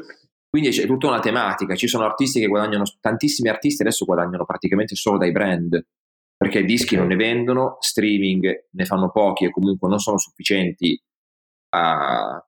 Quindi 0.49 0.69
c'è 0.69 0.85
tutta 0.85 1.07
una 1.07 1.19
tematica, 1.19 1.75
ci 1.75 1.87
sono 1.87 2.05
artisti 2.05 2.39
che 2.39 2.47
guadagnano, 2.47 2.83
tantissimi 2.99 3.49
artisti 3.49 3.81
adesso 3.83 4.05
guadagnano 4.05 4.43
praticamente 4.45 4.95
solo 4.95 5.17
dai 5.17 5.31
brand, 5.31 5.81
perché 6.37 6.63
dischi 6.63 6.95
non 6.95 7.07
ne 7.07 7.15
vendono, 7.15 7.77
streaming 7.79 8.67
ne 8.69 8.85
fanno 8.85 9.11
pochi 9.11 9.45
e 9.45 9.51
comunque 9.51 9.87
non 9.87 9.99
sono 9.99 10.17
sufficienti 10.17 11.01
a, 11.73 12.45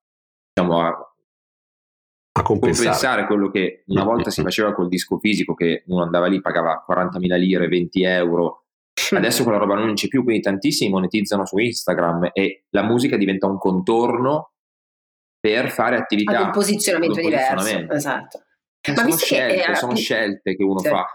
diciamo, 0.53 0.79
a, 0.79 0.87
a 0.87 2.41
compensare. 2.41 2.87
compensare. 2.87 3.25
quello 3.25 3.49
che 3.49 3.83
una 3.87 4.03
volta 4.03 4.29
si 4.29 4.41
faceva 4.41 4.73
col 4.73 4.87
disco 4.87 5.17
fisico, 5.19 5.53
che 5.53 5.83
uno 5.87 6.03
andava 6.03 6.27
lì, 6.27 6.41
pagava 6.41 6.85
40.000 6.89 7.37
lire, 7.37 7.67
20 7.67 8.03
euro. 8.03 8.65
Adesso 9.11 9.43
quella 9.43 9.57
roba 9.57 9.75
non 9.75 9.93
c'è 9.93 10.07
più, 10.07 10.23
quindi 10.23 10.41
tantissimi 10.41 10.91
monetizzano 10.91 11.45
su 11.45 11.57
Instagram 11.57 12.29
e 12.33 12.65
la 12.69 12.83
musica 12.83 13.17
diventa 13.17 13.47
un 13.47 13.57
contorno 13.57 14.53
per 15.39 15.69
fare 15.71 15.97
attività. 15.97 16.39
Ad 16.39 16.45
un 16.45 16.51
posizionamento 16.51 17.19
diverso. 17.19 17.91
Esatto. 17.91 18.43
Ma 18.87 18.95
sono, 18.95 19.17
scelte, 19.17 19.63
che, 19.63 19.75
sono 19.75 19.95
scelte 19.95 20.55
che 20.55 20.63
uno 20.63 20.79
sì. 20.79 20.89
fa. 20.89 21.05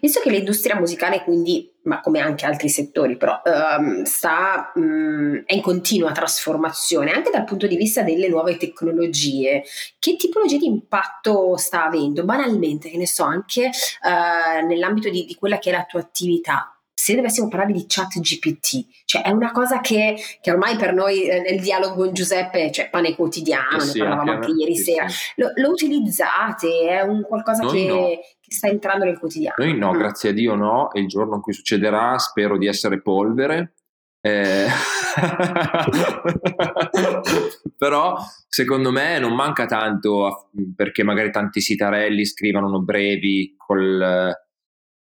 Visto 0.00 0.20
che 0.20 0.30
l'industria 0.30 0.78
musicale, 0.78 1.24
quindi, 1.24 1.72
ma 1.82 2.00
come 2.00 2.20
anche 2.20 2.46
altri 2.46 2.68
settori, 2.68 3.16
però 3.16 3.42
um, 3.44 4.04
sta, 4.04 4.70
um, 4.76 5.42
è 5.44 5.54
in 5.54 5.60
continua 5.60 6.12
trasformazione 6.12 7.10
anche 7.10 7.30
dal 7.30 7.42
punto 7.42 7.66
di 7.66 7.76
vista 7.76 8.02
delle 8.02 8.28
nuove 8.28 8.56
tecnologie, 8.56 9.64
che 9.98 10.14
tipologia 10.14 10.56
di 10.56 10.66
impatto 10.66 11.56
sta 11.56 11.86
avendo? 11.86 12.24
Banalmente, 12.24 12.90
che 12.90 12.96
ne 12.96 13.08
so, 13.08 13.24
anche 13.24 13.70
uh, 14.02 14.66
nell'ambito 14.66 15.10
di, 15.10 15.24
di 15.24 15.34
quella 15.34 15.58
che 15.58 15.70
è 15.70 15.72
la 15.72 15.84
tua 15.84 15.98
attività, 15.98 16.80
se 17.00 17.14
dovessimo 17.14 17.48
parlare 17.48 17.72
di 17.72 17.86
chat 17.88 18.20
GPT, 18.20 18.84
cioè 19.06 19.22
è 19.22 19.30
una 19.30 19.52
cosa 19.52 19.80
che, 19.80 20.16
che 20.40 20.50
ormai 20.50 20.76
per 20.76 20.92
noi 20.92 21.22
eh, 21.22 21.40
nel 21.40 21.58
dialogo 21.58 21.94
con 21.94 22.12
Giuseppe, 22.12 22.70
cioè 22.70 22.90
pane 22.90 23.14
quotidiano, 23.14 23.78
eh 23.78 23.80
sì, 23.80 23.98
ne 23.98 24.04
parlavamo 24.04 24.32
anche 24.32 24.50
ieri 24.50 24.76
sì, 24.76 24.82
sera, 24.82 25.08
sì. 25.08 25.32
Lo, 25.36 25.50
lo, 25.54 25.70
utilizzate? 25.70 26.88
È 26.88 27.00
un 27.00 27.22
qualcosa 27.22 27.66
che, 27.66 27.86
no. 27.86 28.08
Che, 28.50 28.56
sta 28.56 28.68
entrando 28.68 29.04
nel 29.04 29.18
quotidiano? 29.18 29.54
Noi 29.58 29.78
no, 29.78 29.92
mm. 29.92 29.98
grazie 29.98 30.30
a 30.30 30.32
Dio 30.32 30.56
no, 30.56 30.90
e 30.92 31.00
il 31.00 31.06
giorno 31.06 31.36
in 31.36 31.40
cui 31.40 31.52
succederà 31.52 32.18
spero 32.18 32.58
di 32.58 32.66
essere 32.66 33.00
polvere. 33.00 33.74
Eh, 34.22 34.66
però 37.78 38.18
secondo 38.46 38.90
me 38.90 39.18
non 39.18 39.34
manca 39.34 39.64
tanto 39.64 40.50
perché 40.76 41.02
magari 41.02 41.30
tanti 41.30 41.62
sitarelli 41.62 42.26
scrivano 42.26 42.82
brevi 42.82 43.54
col 43.56 44.30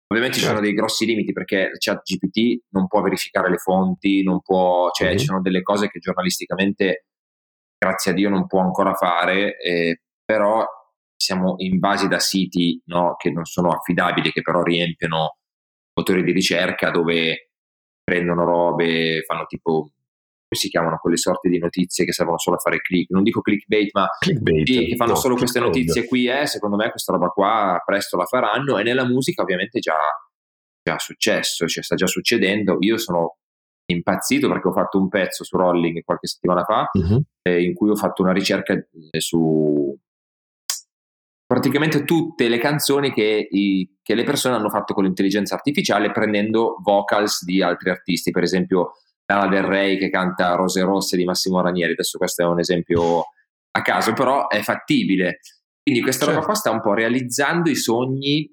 Ovviamente 0.09 0.37
certo. 0.37 0.39
ci 0.39 0.45
sono 0.45 0.61
dei 0.61 0.73
grossi 0.73 1.05
limiti 1.05 1.33
perché 1.33 1.71
chat 1.77 2.01
GPT 2.01 2.67
non 2.69 2.87
può 2.87 3.01
verificare 3.01 3.49
le 3.49 3.57
fonti, 3.57 4.23
non 4.23 4.41
può, 4.41 4.89
cioè 4.91 5.09
mm-hmm. 5.09 5.17
ci 5.17 5.25
sono 5.25 5.41
delle 5.41 5.61
cose 5.61 5.89
che 5.89 5.99
giornalisticamente, 5.99 7.07
grazie 7.77 8.11
a 8.11 8.13
Dio, 8.13 8.29
non 8.29 8.47
può 8.47 8.61
ancora 8.61 8.93
fare, 8.93 9.59
eh, 9.59 10.03
però 10.23 10.65
siamo 11.17 11.55
invasi 11.57 12.07
da 12.07 12.19
siti 12.19 12.81
no, 12.85 13.15
che 13.17 13.31
non 13.31 13.45
sono 13.45 13.71
affidabili, 13.71 14.31
che 14.31 14.41
però 14.41 14.61
riempiono 14.61 15.37
motori 15.93 16.23
di 16.23 16.31
ricerca 16.31 16.91
dove 16.91 17.49
prendono 18.03 18.45
robe, 18.45 19.23
fanno 19.25 19.45
tipo 19.45 19.91
come 20.49 20.61
si 20.61 20.69
chiamano 20.69 20.97
quelle 21.01 21.17
sorti 21.17 21.49
di 21.49 21.57
notizie 21.57 22.05
che 22.05 22.13
servono 22.13 22.37
solo 22.37 22.55
a 22.55 22.59
fare 22.59 22.79
click, 22.79 23.09
non 23.09 23.23
dico 23.23 23.41
clickbait, 23.41 23.89
ma 23.93 24.07
clickbait, 24.17 24.65
sì, 24.65 24.85
che 24.85 24.95
fanno 24.95 25.11
no, 25.11 25.17
solo 25.17 25.35
queste 25.35 25.59
notizie 25.59 26.05
qui, 26.05 26.27
eh, 26.27 26.45
secondo 26.45 26.77
me 26.77 26.89
questa 26.89 27.11
roba 27.11 27.27
qua 27.27 27.81
presto 27.83 28.15
la 28.15 28.25
faranno 28.25 28.77
e 28.77 28.83
nella 28.83 29.05
musica 29.05 29.41
ovviamente 29.41 29.79
già, 29.79 29.97
già 30.81 30.97
successo, 30.99 31.67
cioè 31.67 31.83
sta 31.83 31.95
già 31.95 32.07
succedendo. 32.07 32.77
Io 32.79 32.97
sono 32.97 33.39
impazzito 33.87 34.47
perché 34.47 34.67
ho 34.69 34.73
fatto 34.73 34.97
un 34.97 35.09
pezzo 35.09 35.43
su 35.43 35.57
Rolling 35.57 36.01
qualche 36.03 36.27
settimana 36.27 36.63
fa 36.63 36.89
uh-huh. 36.91 37.21
eh, 37.41 37.63
in 37.63 37.73
cui 37.73 37.89
ho 37.89 37.95
fatto 37.95 38.21
una 38.21 38.33
ricerca 38.33 38.73
eh, 38.73 39.19
su 39.19 39.97
praticamente 41.47 42.03
tutte 42.03 42.49
le 42.49 42.59
canzoni 42.59 43.11
che, 43.13 43.47
i, 43.49 43.89
che, 44.03 44.13
le 44.13 44.23
persone 44.23 44.55
hanno 44.55 44.69
fatto 44.69 44.93
con 44.93 45.05
l'intelligenza 45.05 45.55
artificiale 45.55 46.11
prendendo 46.11 46.77
vocals 46.83 47.45
di 47.45 47.63
altri 47.63 47.89
artisti, 47.89 48.31
per 48.31 48.43
esempio 48.43 48.91
Lana 49.25 49.47
Del 49.47 49.63
Rey 49.63 49.97
che 49.97 50.09
canta 50.09 50.55
Rose 50.55 50.81
Rosse 50.81 51.15
di 51.15 51.23
Massimo 51.23 51.61
Ranieri, 51.61 51.93
adesso 51.93 52.17
questo 52.17 52.43
è 52.43 52.45
un 52.45 52.59
esempio 52.59 53.23
a 53.71 53.81
caso, 53.81 54.11
però 54.13 54.49
è 54.49 54.61
fattibile. 54.61 55.39
Quindi 55.81 56.01
questa 56.01 56.25
certo. 56.25 56.41
roba 56.41 56.51
qua 56.51 56.55
sta 56.55 56.71
un 56.71 56.81
po' 56.81 56.93
realizzando 56.93 57.69
i 57.69 57.75
sogni, 57.75 58.49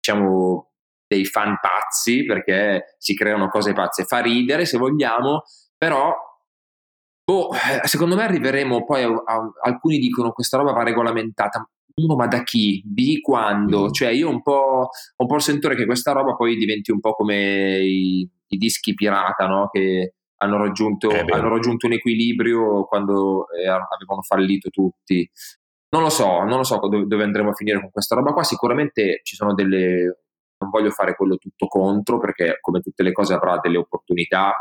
diciamo, 0.00 0.70
dei 1.06 1.26
fan 1.26 1.58
pazzi, 1.60 2.24
perché 2.24 2.96
si 2.96 3.14
creano 3.14 3.48
cose 3.48 3.74
pazze. 3.74 4.04
Fa 4.04 4.20
ridere 4.20 4.64
se 4.64 4.78
vogliamo, 4.78 5.42
però 5.76 6.14
boh, 7.22 7.50
secondo 7.84 8.16
me 8.16 8.22
arriveremo 8.22 8.84
poi 8.84 9.02
a, 9.02 9.08
a, 9.08 9.52
alcuni 9.64 9.98
dicono 9.98 10.32
questa 10.32 10.56
roba 10.56 10.72
va 10.72 10.84
regolamentata. 10.84 11.68
Uno, 11.98 12.14
ma 12.14 12.26
da 12.26 12.42
chi? 12.42 12.82
B 12.84 13.20
quando? 13.20 13.86
Mm. 13.86 13.90
Cioè, 13.90 14.10
io 14.10 14.28
un 14.28 14.42
po', 14.42 14.88
ho 14.88 15.22
un 15.22 15.26
po' 15.26 15.34
il 15.34 15.42
sentore 15.42 15.74
che 15.74 15.84
questa 15.84 16.12
roba 16.12 16.34
poi 16.34 16.56
diventi 16.56 16.92
un 16.92 17.00
po' 17.00 17.12
come 17.12 17.78
i, 17.80 18.28
i 18.48 18.56
dischi 18.56 18.94
pirata, 18.94 19.46
no? 19.46 19.68
Che 19.70 20.14
hanno 20.40 20.58
raggiunto, 20.58 21.10
hanno 21.10 21.48
raggiunto, 21.48 21.86
un 21.86 21.94
equilibrio 21.94 22.84
quando 22.84 23.46
eh, 23.50 23.66
avevano 23.66 24.22
fallito 24.22 24.70
tutti. 24.70 25.28
Non 25.90 26.02
lo 26.02 26.10
so, 26.10 26.44
non 26.44 26.58
lo 26.58 26.64
so 26.64 26.78
dove, 26.78 27.06
dove 27.06 27.24
andremo 27.24 27.50
a 27.50 27.54
finire 27.54 27.80
con 27.80 27.90
questa 27.90 28.14
roba 28.14 28.32
qua. 28.32 28.44
Sicuramente 28.44 29.20
ci 29.24 29.34
sono 29.34 29.54
delle. 29.54 30.22
Non 30.60 30.70
voglio 30.70 30.90
fare 30.90 31.14
quello 31.14 31.36
tutto 31.36 31.66
contro 31.66 32.18
perché, 32.18 32.58
come 32.60 32.80
tutte 32.80 33.02
le 33.02 33.12
cose, 33.12 33.34
avrà 33.34 33.58
delle 33.60 33.78
opportunità 33.78 34.52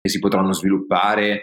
che 0.00 0.10
si 0.10 0.18
potranno 0.18 0.52
sviluppare 0.52 1.42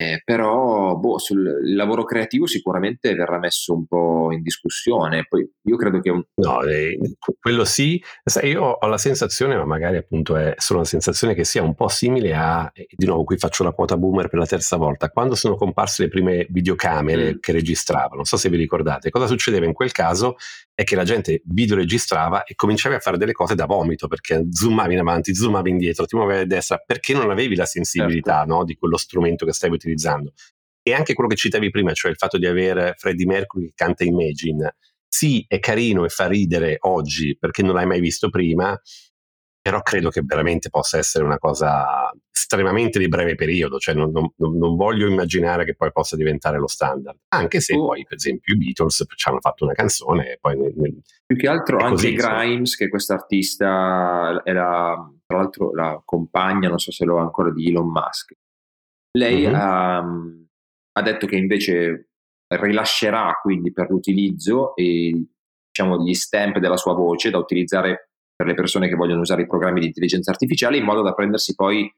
eh, 0.00 0.22
però 0.24 0.96
boh, 0.96 1.18
sul 1.18 1.74
lavoro 1.74 2.04
creativo 2.04 2.46
sicuramente 2.46 3.14
verrà 3.14 3.38
messo 3.38 3.74
un 3.74 3.84
po' 3.86 4.32
in 4.32 4.40
discussione. 4.40 5.26
Poi 5.28 5.46
io 5.64 5.76
credo 5.76 6.00
che. 6.00 6.08
Un... 6.08 6.24
No, 6.36 6.62
eh, 6.62 6.98
quello 7.38 7.66
sì. 7.66 8.02
Sai, 8.24 8.48
io 8.48 8.62
ho 8.62 8.86
la 8.86 8.96
sensazione, 8.96 9.56
ma 9.56 9.66
magari 9.66 9.98
appunto 9.98 10.36
è 10.36 10.54
solo 10.56 10.78
una 10.78 10.88
sensazione 10.88 11.34
che 11.34 11.44
sia 11.44 11.62
un 11.62 11.74
po' 11.74 11.88
simile 11.88 12.34
a. 12.34 12.72
Di 12.72 13.04
nuovo, 13.04 13.24
qui 13.24 13.36
faccio 13.36 13.62
la 13.62 13.72
quota 13.72 13.98
boomer 13.98 14.28
per 14.28 14.38
la 14.38 14.46
terza 14.46 14.78
volta. 14.78 15.10
Quando 15.10 15.34
sono 15.34 15.54
comparse 15.56 16.04
le 16.04 16.08
prime 16.08 16.46
videocamere 16.48 17.34
mm. 17.34 17.38
che 17.38 17.52
registravano, 17.52 18.14
non 18.14 18.24
so 18.24 18.38
se 18.38 18.48
vi 18.48 18.56
ricordate, 18.56 19.10
cosa 19.10 19.26
succedeva 19.26 19.66
in 19.66 19.74
quel 19.74 19.92
caso 19.92 20.36
è 20.80 20.84
che 20.84 20.96
la 20.96 21.04
gente 21.04 21.42
videoregistrava 21.44 22.44
e 22.44 22.54
cominciavi 22.54 22.94
a 22.94 23.00
fare 23.00 23.18
delle 23.18 23.32
cose 23.32 23.54
da 23.54 23.66
vomito 23.66 24.08
perché 24.08 24.46
zoomavi 24.50 24.94
in 24.94 25.00
avanti, 25.00 25.34
zoomavi 25.34 25.68
indietro, 25.68 26.06
ti 26.06 26.16
muovevi 26.16 26.40
a 26.40 26.46
destra 26.46 26.78
perché 26.78 27.12
non 27.12 27.30
avevi 27.30 27.54
la 27.54 27.66
sensibilità 27.66 28.38
certo. 28.38 28.54
no, 28.54 28.64
di 28.64 28.76
quello 28.76 28.96
strumento 28.96 29.44
che 29.44 29.52
stavi 29.52 29.74
utilizzando. 29.74 30.32
E 30.82 30.94
anche 30.94 31.12
quello 31.12 31.28
che 31.28 31.36
citavi 31.36 31.68
prima, 31.68 31.92
cioè 31.92 32.10
il 32.10 32.16
fatto 32.16 32.38
di 32.38 32.46
avere 32.46 32.94
Freddie 32.96 33.26
Mercury 33.26 33.66
che 33.66 33.72
canta 33.74 34.04
Imagine, 34.04 34.76
sì, 35.06 35.44
è 35.46 35.58
carino 35.58 36.06
e 36.06 36.08
fa 36.08 36.26
ridere 36.26 36.78
oggi 36.80 37.36
perché 37.38 37.62
non 37.62 37.74
l'hai 37.74 37.84
mai 37.84 38.00
visto 38.00 38.30
prima, 38.30 38.74
però 39.60 39.82
credo 39.82 40.08
che 40.08 40.22
veramente 40.24 40.70
possa 40.70 40.96
essere 40.96 41.24
una 41.24 41.36
cosa 41.36 42.10
estremamente 42.40 42.98
di 42.98 43.08
breve 43.08 43.34
periodo, 43.34 43.78
cioè 43.78 43.94
non, 43.94 44.10
non, 44.10 44.32
non, 44.36 44.76
voglio 44.76 45.06
immaginare 45.06 45.64
che 45.64 45.74
poi 45.74 45.92
possa 45.92 46.16
diventare 46.16 46.58
lo 46.58 46.66
standard, 46.66 47.18
anche 47.28 47.60
se 47.60 47.74
oh. 47.74 47.86
poi 47.86 48.04
per 48.04 48.16
esempio 48.16 48.54
i 48.54 48.56
Beatles 48.56 49.04
ci 49.14 49.28
hanno 49.28 49.40
fatto 49.40 49.64
una 49.64 49.74
canzone 49.74 50.32
e 50.32 50.38
poi... 50.40 50.56
Nel, 50.56 50.72
nel, 50.74 51.00
Più 51.26 51.36
che 51.36 51.48
altro 51.48 51.76
anche 51.76 51.90
così, 51.90 52.14
Grimes, 52.14 52.76
che 52.76 52.88
questa 52.88 53.14
artista 53.14 54.40
era 54.44 54.96
tra 55.26 55.36
l'altro 55.36 55.72
la 55.74 56.02
compagna, 56.04 56.68
non 56.68 56.78
so 56.78 56.90
se 56.90 57.04
lo 57.04 57.18
ha 57.18 57.22
ancora, 57.22 57.52
di 57.52 57.68
Elon 57.68 57.88
Musk, 57.88 58.32
lei 59.12 59.42
mm-hmm. 59.42 59.54
ha, 59.54 59.98
ha 59.98 61.02
detto 61.02 61.26
che 61.26 61.36
invece 61.36 62.08
rilascerà 62.48 63.38
quindi 63.40 63.72
per 63.72 63.90
l'utilizzo 63.90 64.74
e 64.74 65.24
diciamo 65.68 66.02
gli 66.02 66.14
stamp 66.14 66.58
della 66.58 66.76
sua 66.76 66.94
voce 66.94 67.30
da 67.30 67.38
utilizzare 67.38 68.10
per 68.34 68.46
le 68.46 68.54
persone 68.54 68.88
che 68.88 68.96
vogliono 68.96 69.20
usare 69.20 69.42
i 69.42 69.46
programmi 69.46 69.80
di 69.80 69.86
intelligenza 69.86 70.32
artificiale 70.32 70.78
in 70.78 70.84
modo 70.84 71.02
da 71.02 71.14
prendersi 71.14 71.54
poi 71.54 71.92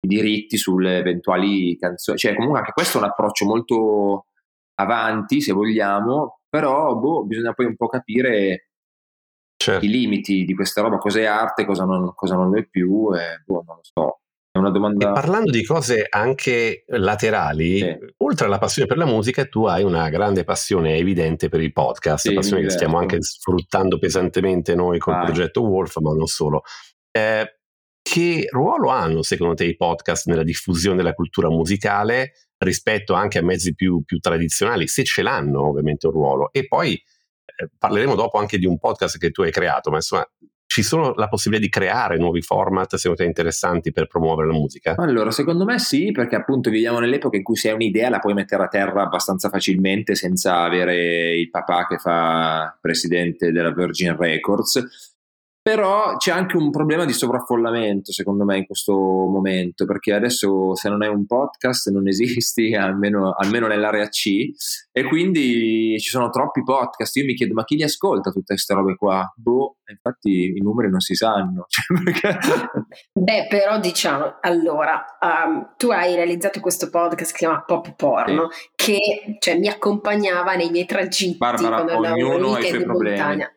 diritti 0.00 0.56
sulle 0.56 0.98
eventuali 0.98 1.76
canzoni. 1.76 2.18
Cioè, 2.18 2.34
comunque 2.34 2.60
anche 2.60 2.72
questo 2.72 2.98
è 2.98 3.02
un 3.02 3.08
approccio 3.08 3.44
molto 3.46 4.26
avanti, 4.74 5.40
se 5.40 5.52
vogliamo, 5.52 6.40
però 6.48 6.94
boh, 6.94 7.24
bisogna 7.24 7.52
poi 7.52 7.66
un 7.66 7.76
po' 7.76 7.88
capire 7.88 8.68
certo. 9.56 9.84
i 9.84 9.88
limiti 9.88 10.44
di 10.44 10.54
questa 10.54 10.80
roba, 10.80 10.98
cosa 10.98 11.18
è 11.18 11.24
arte, 11.24 11.64
cosa 11.64 11.84
non, 11.84 12.12
cosa 12.14 12.36
non 12.36 12.56
è 12.56 12.64
più, 12.64 13.12
e 13.14 13.42
boh, 13.44 13.64
non 13.66 13.76
lo 13.76 13.82
so. 13.82 14.20
È 14.50 14.58
una 14.58 14.70
domanda. 14.70 15.10
E 15.10 15.12
parlando 15.12 15.50
di 15.50 15.64
cose 15.64 16.06
anche 16.08 16.84
laterali, 16.86 17.78
sì. 17.78 17.98
oltre 18.18 18.46
alla 18.46 18.58
passione 18.58 18.88
per 18.88 18.96
la 18.96 19.04
musica, 19.04 19.44
tu 19.44 19.66
hai 19.66 19.82
una 19.82 20.08
grande 20.08 20.44
passione 20.44 20.96
evidente 20.96 21.48
per 21.48 21.60
il 21.60 21.72
podcast, 21.72 22.28
sì, 22.28 22.34
passione 22.34 22.62
che 22.62 22.70
stiamo 22.70 22.98
anche 22.98 23.20
sfruttando 23.20 23.98
pesantemente 23.98 24.74
noi 24.74 24.98
col 24.98 25.14
Vai. 25.14 25.24
progetto 25.26 25.62
Wolf, 25.62 25.98
ma 25.98 26.12
non 26.12 26.26
solo. 26.26 26.62
Eh, 27.10 27.57
che 28.10 28.48
ruolo 28.50 28.88
hanno 28.88 29.22
secondo 29.22 29.52
te 29.52 29.66
i 29.66 29.76
podcast 29.76 30.28
nella 30.28 30.42
diffusione 30.42 30.96
della 30.96 31.12
cultura 31.12 31.50
musicale 31.50 32.32
rispetto 32.56 33.12
anche 33.12 33.38
a 33.38 33.42
mezzi 33.42 33.74
più, 33.74 34.02
più 34.02 34.18
tradizionali? 34.18 34.88
Se 34.88 35.04
ce 35.04 35.20
l'hanno 35.20 35.68
ovviamente 35.68 36.06
un 36.06 36.14
ruolo. 36.14 36.48
E 36.50 36.66
poi 36.66 36.94
eh, 36.94 37.68
parleremo 37.76 38.14
dopo 38.14 38.38
anche 38.38 38.56
di 38.56 38.64
un 38.64 38.78
podcast 38.78 39.18
che 39.18 39.30
tu 39.30 39.42
hai 39.42 39.50
creato, 39.50 39.90
ma 39.90 39.96
insomma 39.96 40.26
ci 40.64 40.82
sono 40.82 41.12
la 41.16 41.28
possibilità 41.28 41.66
di 41.66 41.70
creare 41.70 42.16
nuovi 42.16 42.40
format 42.40 42.94
secondo 42.96 43.22
te 43.22 43.26
interessanti 43.26 43.92
per 43.92 44.06
promuovere 44.06 44.48
la 44.48 44.54
musica? 44.54 44.94
Allora, 44.96 45.30
secondo 45.30 45.66
me 45.66 45.78
sì, 45.78 46.10
perché 46.10 46.34
appunto 46.34 46.70
viviamo 46.70 47.00
nell'epoca 47.00 47.36
in 47.36 47.42
cui 47.42 47.56
se 47.56 47.68
hai 47.68 47.74
un'idea 47.74 48.08
la 48.08 48.20
puoi 48.20 48.32
mettere 48.32 48.62
a 48.62 48.68
terra 48.68 49.02
abbastanza 49.02 49.50
facilmente 49.50 50.14
senza 50.14 50.62
avere 50.62 51.36
il 51.36 51.50
papà 51.50 51.86
che 51.86 51.98
fa 51.98 52.74
presidente 52.80 53.52
della 53.52 53.72
Virgin 53.72 54.16
Records 54.16 55.16
però 55.68 56.16
c'è 56.16 56.30
anche 56.30 56.56
un 56.56 56.70
problema 56.70 57.04
di 57.04 57.12
sovraffollamento, 57.12 58.10
secondo 58.10 58.44
me, 58.44 58.56
in 58.56 58.64
questo 58.64 58.94
momento, 58.94 59.84
perché 59.84 60.14
adesso 60.14 60.74
se 60.74 60.88
non 60.88 61.02
hai 61.02 61.08
un 61.08 61.26
podcast 61.26 61.90
non 61.90 62.08
esisti, 62.08 62.72
almeno, 62.74 63.34
almeno 63.36 63.66
nell'area 63.66 64.08
C, 64.08 64.46
e 64.90 65.04
quindi 65.04 65.94
ci 66.00 66.08
sono 66.08 66.30
troppi 66.30 66.62
podcast. 66.62 67.14
Io 67.16 67.26
mi 67.26 67.34
chiedo, 67.34 67.52
ma 67.52 67.64
chi 67.64 67.76
li 67.76 67.82
ascolta 67.82 68.30
tutte 68.30 68.54
queste 68.54 68.72
robe 68.72 68.96
qua? 68.96 69.30
Boh, 69.36 69.76
infatti 69.90 70.54
i 70.56 70.60
numeri 70.62 70.88
non 70.88 71.00
si 71.00 71.14
sanno. 71.14 71.66
Cioè, 72.18 72.38
Beh, 73.12 73.46
però 73.48 73.78
diciamo, 73.78 74.38
allora, 74.40 75.04
um, 75.20 75.74
tu 75.76 75.90
hai 75.90 76.14
realizzato 76.14 76.60
questo 76.60 76.88
podcast 76.88 77.18
che 77.18 77.26
si 77.26 77.44
chiama 77.44 77.62
Pop 77.62 77.94
Porno, 77.94 78.48
sì. 78.50 78.68
che 78.74 79.36
cioè, 79.38 79.58
mi 79.58 79.68
accompagnava 79.68 80.54
nei 80.54 80.70
miei 80.70 80.86
tragitti 80.86 81.36
Barbara, 81.36 81.82
quando 81.82 81.92
andavo 81.92 82.36
in 82.36 82.42
weekend 82.42 82.80
in 82.80 82.88
montagna. 82.88 83.52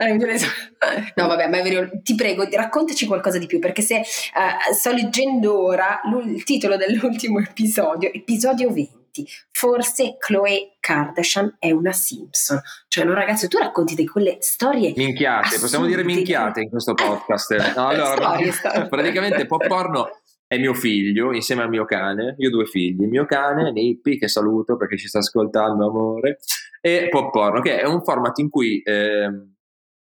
No, 1.14 1.26
vabbè, 1.26 1.48
ma 1.48 1.58
è 1.58 1.62
vero, 1.62 1.90
ti 2.02 2.14
prego, 2.14 2.48
raccontaci 2.50 3.06
qualcosa 3.06 3.38
di 3.38 3.46
più, 3.46 3.58
perché 3.58 3.82
se 3.82 3.96
uh, 3.96 4.72
sto 4.72 4.92
leggendo 4.92 5.62
ora 5.62 6.00
il 6.24 6.42
titolo 6.44 6.76
dell'ultimo 6.76 7.38
episodio, 7.46 8.10
episodio 8.10 8.72
20, 8.72 9.26
forse 9.50 10.16
Chloe 10.18 10.76
Kardashian 10.80 11.56
è 11.58 11.70
una 11.70 11.92
Simpson. 11.92 12.60
Cioè, 12.88 13.04
no, 13.04 13.12
ragazzi, 13.12 13.48
tu 13.48 13.58
racconti 13.58 13.94
di 13.94 14.06
quelle 14.06 14.38
storie. 14.40 14.94
Minchiate, 14.96 15.46
assurde. 15.46 15.60
possiamo 15.60 15.86
dire 15.86 16.02
minchiate 16.02 16.62
in 16.62 16.70
questo 16.70 16.94
podcast. 16.94 17.48
No, 17.76 17.88
allora, 17.88 18.16
storie, 18.16 18.52
storie. 18.52 18.88
praticamente 18.88 19.46
pop 19.46 19.66
porno 19.66 20.08
è 20.46 20.58
mio 20.58 20.74
figlio 20.74 21.32
insieme 21.32 21.62
al 21.62 21.68
mio 21.68 21.84
cane. 21.84 22.34
Io 22.38 22.48
ho 22.48 22.50
due 22.50 22.64
figli, 22.66 23.02
il 23.02 23.08
mio 23.08 23.26
cane, 23.26 23.70
Nippi, 23.70 24.18
che 24.18 24.28
saluto 24.28 24.76
perché 24.76 24.96
ci 24.96 25.08
sta 25.08 25.18
ascoltando, 25.18 25.86
amore, 25.86 26.38
e 26.80 27.08
pop 27.10 27.30
porno, 27.30 27.60
che 27.60 27.78
è 27.78 27.86
un 27.86 28.02
format 28.02 28.38
in 28.38 28.48
cui. 28.48 28.80
Eh, 28.82 29.28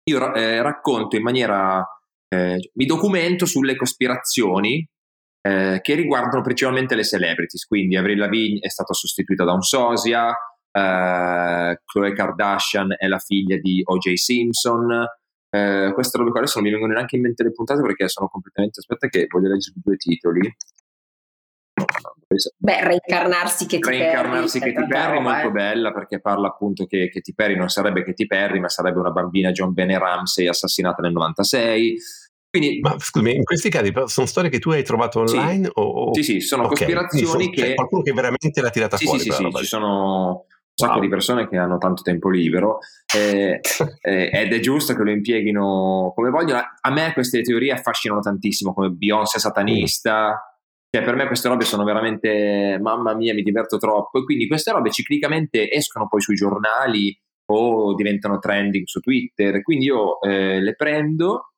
io 0.07 0.33
eh, 0.33 0.61
racconto 0.61 1.15
in 1.15 1.23
maniera, 1.23 1.83
eh, 2.27 2.71
mi 2.73 2.85
documento 2.85 3.45
sulle 3.45 3.75
cospirazioni 3.75 4.87
eh, 5.41 5.79
che 5.81 5.95
riguardano 5.95 6.43
principalmente 6.43 6.95
le 6.95 7.03
celebrities, 7.03 7.65
quindi 7.65 7.97
Avril 7.97 8.19
Lavigne 8.19 8.59
è 8.59 8.69
stata 8.69 8.93
sostituita 8.93 9.43
da 9.43 9.53
un 9.53 9.61
sosia, 9.61 10.29
eh, 10.29 11.81
Chloe 11.83 12.13
Kardashian 12.13 12.95
è 12.97 13.07
la 13.07 13.19
figlia 13.19 13.57
di 13.57 13.81
O.J. 13.83 14.13
Simpson, 14.13 15.05
eh, 15.49 15.91
queste 15.93 16.17
robe 16.17 16.29
qua 16.29 16.39
adesso 16.39 16.59
non 16.59 16.67
mi 16.67 16.73
vengono 16.73 16.93
neanche 16.93 17.15
in 17.15 17.23
mente 17.23 17.43
le 17.43 17.51
puntate 17.51 17.81
perché 17.81 18.07
sono 18.07 18.27
completamente, 18.27 18.81
aspetta 18.81 19.07
che 19.07 19.25
voglio 19.27 19.49
leggere 19.49 19.75
due 19.83 19.95
titoli. 19.95 20.55
Beh, 22.57 22.83
reincarnarsi 22.83 23.67
che 23.67 23.77
ti 23.79 23.89
reincarnarsi 23.89 24.59
Perry. 24.59 24.73
Katy 24.73 24.87
Perry 24.87 25.17
è 25.17 25.21
molto 25.21 25.47
eh. 25.47 25.51
bella 25.51 25.93
perché 25.93 26.19
parla 26.19 26.47
appunto 26.47 26.85
che 26.85 27.09
Katy 27.09 27.33
Perry 27.33 27.55
non 27.55 27.69
sarebbe 27.69 28.03
Katy 28.03 28.25
Perry 28.25 28.59
ma 28.59 28.67
sarebbe 28.67 28.99
una 28.99 29.11
bambina 29.11 29.51
John 29.51 29.73
Bene 29.73 29.97
Ramsey 29.99 30.47
assassinata 30.47 31.01
nel 31.01 31.11
96 31.11 31.97
quindi, 32.55 32.79
ma 32.79 32.95
scusami, 32.97 33.35
in 33.35 33.43
questi 33.43 33.69
casi 33.69 33.91
sono 34.05 34.25
storie 34.25 34.49
che 34.49 34.59
tu 34.59 34.71
hai 34.71 34.81
trovato 34.81 35.19
online? 35.19 35.65
Sì, 35.65 35.71
o, 35.73 36.13
sì, 36.13 36.23
sì, 36.23 36.39
sono 36.39 36.63
okay. 36.63 36.77
cospirazioni 36.77 37.25
sono, 37.25 37.49
che... 37.49 37.61
C'è 37.61 37.73
qualcuno 37.73 38.01
che 38.01 38.13
veramente 38.13 38.61
l'ha 38.61 38.69
tirata 38.69 38.95
sì, 38.95 39.05
fuori. 39.05 39.19
Sì, 39.19 39.31
sì, 39.31 39.43
sì, 39.43 39.51
ci 39.57 39.65
sono 39.65 40.45
sacco 40.73 40.93
wow. 40.93 41.01
di 41.01 41.09
persone 41.09 41.49
che 41.49 41.57
hanno 41.57 41.77
tanto 41.77 42.01
tempo 42.01 42.29
libero 42.29 42.79
eh, 43.13 43.59
eh, 44.01 44.29
ed 44.31 44.53
è 44.53 44.59
giusto 44.59 44.93
che 44.93 45.03
lo 45.03 45.11
impieghino 45.11 46.13
come 46.15 46.29
vogliono. 46.29 46.61
A 46.79 46.91
me 46.91 47.11
queste 47.11 47.41
teorie 47.41 47.73
affascinano 47.73 48.21
tantissimo, 48.21 48.73
come 48.73 48.89
Beyoncé 48.89 49.37
satanista. 49.37 50.54
Cioè, 50.95 51.03
per 51.03 51.15
me 51.15 51.27
queste 51.27 51.49
robe 51.49 51.65
sono 51.65 51.83
veramente, 51.83 52.79
mamma 52.81 53.13
mia, 53.15 53.33
mi 53.33 53.41
diverto 53.41 53.77
troppo. 53.77 54.19
E 54.19 54.23
quindi 54.23 54.47
queste 54.47 54.71
robe 54.71 54.91
ciclicamente 54.91 55.69
escono 55.69 56.07
poi 56.07 56.21
sui 56.21 56.35
giornali 56.35 57.13
o 57.47 57.93
diventano 57.95 58.39
trending 58.39 58.85
su 58.85 59.01
Twitter. 59.01 59.61
Quindi 59.61 59.87
io 59.87 60.21
eh, 60.21 60.61
le 60.61 60.73
prendo, 60.73 61.51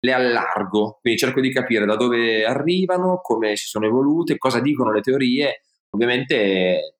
le 0.00 0.12
allargo, 0.12 0.98
quindi 1.00 1.20
cerco 1.20 1.40
di 1.40 1.52
capire 1.52 1.86
da 1.86 1.94
dove 1.94 2.44
arrivano, 2.44 3.20
come 3.22 3.54
si 3.54 3.68
sono 3.68 3.86
evolute, 3.86 4.38
cosa 4.38 4.58
dicono 4.58 4.90
le 4.90 5.02
teorie. 5.02 5.62
Ovviamente 5.90 6.96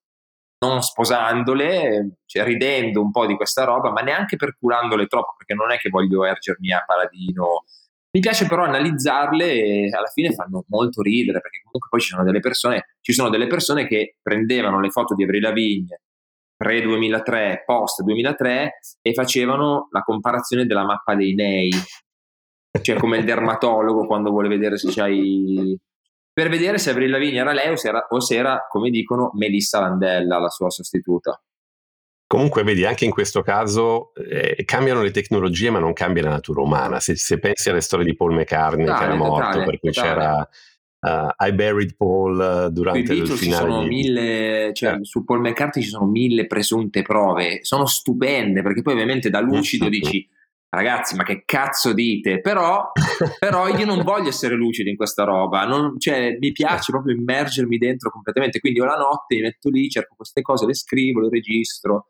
non 0.65 0.81
sposandole, 0.81 2.19
cioè 2.25 2.45
ridendo 2.45 3.01
un 3.01 3.11
po' 3.11 3.27
di 3.27 3.35
questa 3.35 3.65
roba, 3.65 3.91
ma 3.91 4.01
neanche 4.01 4.37
perculandole 4.37 5.09
troppo, 5.09 5.35
perché 5.37 5.55
non 5.55 5.73
è 5.73 5.79
che 5.79 5.89
voglio 5.89 6.25
ergermi 6.25 6.73
a 6.73 6.85
paladino. 6.87 7.65
Mi 8.15 8.21
piace 8.21 8.47
però 8.47 8.63
analizzarle 8.63 9.45
e 9.45 9.91
alla 9.93 10.07
fine 10.07 10.31
fanno 10.31 10.65
molto 10.69 11.03
ridere, 11.03 11.41
perché 11.41 11.59
comunque 11.65 11.89
poi 11.91 12.01
ci 12.01 12.11
sono 12.11 12.23
delle 12.23 12.39
persone, 12.39 12.95
sono 13.01 13.29
delle 13.29 13.49
persone 13.49 13.89
che 13.89 14.19
prendevano 14.23 14.79
le 14.79 14.91
foto 14.91 15.17
di 15.17 15.25
Avril 15.25 15.43
Lavigne 15.43 16.01
pre 16.57 16.81
2003, 16.81 17.65
post 17.67 18.03
2003 18.03 18.79
e 19.03 19.13
facevano 19.15 19.89
la 19.91 20.03
comparazione 20.03 20.65
della 20.65 20.85
mappa 20.85 21.17
dei 21.17 21.35
nei. 21.35 21.71
Cioè 22.81 22.97
come 22.97 23.19
il 23.19 23.25
dermatologo 23.25 24.07
quando 24.07 24.31
vuole 24.31 24.49
vedere 24.49 24.77
se 24.77 24.93
c'hai 24.93 25.77
per 26.33 26.49
vedere 26.49 26.79
se 26.79 26.91
Avril 26.91 27.11
Lavigne 27.11 27.39
era 27.39 27.53
lei 27.53 27.71
o 27.71 27.77
se 27.77 27.89
era, 27.89 28.07
o 28.11 28.21
se 28.21 28.37
era, 28.37 28.67
come 28.69 28.91
dicono, 28.91 29.31
Melissa 29.35 29.79
Landella, 29.81 30.39
la 30.39 30.51
sua 30.51 30.69
sostituta. 30.69 31.41
Comunque, 32.27 32.63
vedi, 32.63 32.85
anche 32.85 33.05
in 33.05 33.11
questo 33.11 33.43
caso 33.43 34.13
eh, 34.15 34.65
cambiano 34.65 35.03
le 35.03 35.11
tecnologie, 35.11 35.71
ma 35.71 35.79
non 35.79 35.93
cambia 35.93 36.23
la 36.23 36.31
natura 36.31 36.63
umana. 36.63 36.99
Se, 37.01 37.17
se 37.17 37.39
pensi 37.39 37.69
alle 37.71 37.81
storie 37.81 38.05
di 38.05 38.17
Paul 38.17 38.35
McCartney 38.35 38.87
totale, 38.87 39.05
che 39.05 39.13
era 39.13 39.17
morto, 39.17 39.47
totale, 39.47 39.65
per 39.65 39.79
cui 39.79 39.93
totale. 39.93 40.09
c'era 40.09 40.49
uh, 41.05 41.47
I 41.47 41.53
Buried 41.53 41.97
Paul 41.97 42.67
uh, 42.67 42.73
durante 42.73 43.13
il 43.13 43.29
finale. 43.29 43.37
Ci 43.37 43.51
sono 43.53 43.83
di... 43.83 43.89
mille, 43.89 44.71
cioè, 44.73 44.95
eh. 44.95 45.05
su 45.05 45.25
Paul 45.25 45.41
McCartney 45.41 45.85
ci 45.85 45.91
sono 45.91 46.07
mille 46.07 46.47
presunte 46.47 47.03
prove, 47.03 47.59
sono 47.63 47.87
stupende, 47.87 48.63
perché 48.63 48.83
poi 48.83 48.95
ovviamente 48.95 49.31
da 49.31 49.41
lucido 49.41 49.89
dici 49.91 50.27
ragazzi, 50.75 51.15
ma 51.15 51.23
che 51.23 51.45
cazzo 51.45 51.93
dite? 51.93 52.41
Però, 52.41 52.91
però 53.39 53.69
io 53.69 53.87
non 53.87 54.03
voglio 54.03 54.29
essere 54.29 54.55
lucido 54.55 54.91
in 54.91 54.97
questa 54.97 55.25
roba, 55.25 55.65
non, 55.65 55.99
cioè, 55.99 56.37
mi 56.39 56.53
piace 56.53 56.91
proprio 56.91 57.15
immergermi 57.15 57.79
dentro 57.79 58.11
completamente, 58.11 58.61
quindi 58.61 58.81
io 58.81 58.85
la 58.85 58.97
notte 58.97 59.37
mi 59.37 59.43
metto 59.43 59.71
lì, 59.71 59.89
cerco 59.89 60.15
queste 60.17 60.43
cose, 60.43 60.67
le 60.67 60.75
scrivo, 60.75 61.21
le 61.21 61.29
registro. 61.31 62.09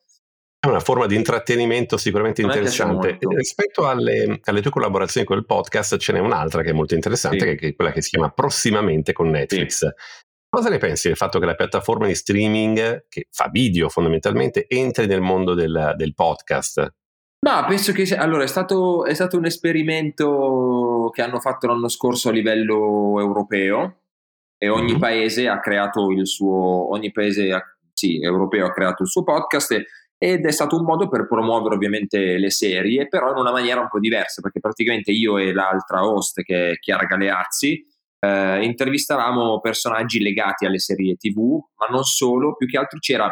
È 0.65 0.67
una 0.67 0.81
forma 0.81 1.05
di 1.05 1.15
intrattenimento 1.15 1.99
sicuramente 1.99 2.41
interessante. 2.41 3.19
Rispetto 3.21 3.87
alle, 3.87 4.41
alle, 4.45 4.63
tue 4.63 4.71
collaborazioni 4.71 5.27
con 5.27 5.37
il 5.37 5.45
podcast, 5.45 5.99
ce 5.99 6.13
n'è 6.15 6.21
un'altra 6.21 6.63
che 6.63 6.71
è 6.71 6.73
molto 6.73 6.95
interessante, 6.95 7.51
sì. 7.51 7.57
che 7.57 7.67
è 7.69 7.75
quella 7.75 7.93
che 7.93 8.01
si 8.01 8.09
chiama 8.09 8.31
Prossimamente 8.31 9.13
con 9.13 9.29
Netflix. 9.29 9.81
Sì. 9.81 9.93
Cosa 10.49 10.71
ne 10.71 10.79
pensi 10.79 11.09
del 11.09 11.19
fatto 11.19 11.39
che 11.39 11.45
la 11.45 11.55
piattaforma 11.55 12.07
di 12.07 12.15
streaming, 12.15 13.05
che 13.11 13.29
fa 13.31 13.51
video 13.53 13.91
fondamentalmente, 13.91 14.65
entri 14.67 15.07
nel 15.07 15.21
mondo 15.21 15.53
del, 15.53 15.93
del 15.99 16.15
podcast? 16.15 16.95
No, 17.41 17.65
penso 17.69 17.93
che 17.93 18.17
allora, 18.17 18.45
è, 18.45 18.47
stato, 18.47 19.05
è 19.05 19.13
stato 19.13 19.37
un 19.37 19.45
esperimento 19.45 21.11
che 21.13 21.21
hanno 21.21 21.41
fatto 21.41 21.67
l'anno 21.67 21.89
scorso 21.89 22.31
a 22.31 22.33
livello 22.33 23.21
europeo 23.21 23.99
e 24.57 24.71
ogni 24.71 24.93
mm-hmm. 24.93 24.99
paese 24.99 25.47
ha 25.47 25.61
creato 25.61 26.11
il 26.11 26.27
suo, 26.27 26.91
ogni 26.91 27.13
paese 27.13 27.77
sì, 27.93 28.19
europeo 28.23 28.65
ha 28.65 28.73
creato 28.73 29.03
il 29.03 29.11
suo 29.11 29.25
podcast 29.25 30.03
ed 30.19 30.47
è 30.47 30.53
stato 30.53 30.77
un 30.77 30.85
modo 30.85 31.09
per 31.09 31.27
promuovere 31.27 31.75
ovviamente 31.75 32.39
le 32.39 32.51
serie, 32.51 33.09
però 33.09 33.31
in 33.31 33.39
una 33.39 33.53
maniera 33.53 33.81
un 33.81 33.89
po' 33.89 33.99
diversa, 33.99 34.41
perché 34.41 34.61
praticamente 34.61 35.11
io 35.11 35.39
e 35.39 35.53
l'altra 35.53 36.07
host 36.07 36.43
che 36.43 36.71
è 36.71 36.79
Chiara 36.79 37.05
Galeazzi 37.05 37.85
eh, 38.21 38.65
intervistavamo 38.65 39.61
personaggi 39.61 40.21
legati 40.21 40.65
alle 40.67 40.79
serie 40.79 41.17
TV, 41.17 41.59
ma 41.77 41.87
non 41.91 42.05
solo, 42.05 42.55
più 42.57 42.67
che 42.67 42.79
altro 42.79 42.99
c'era 42.99 43.29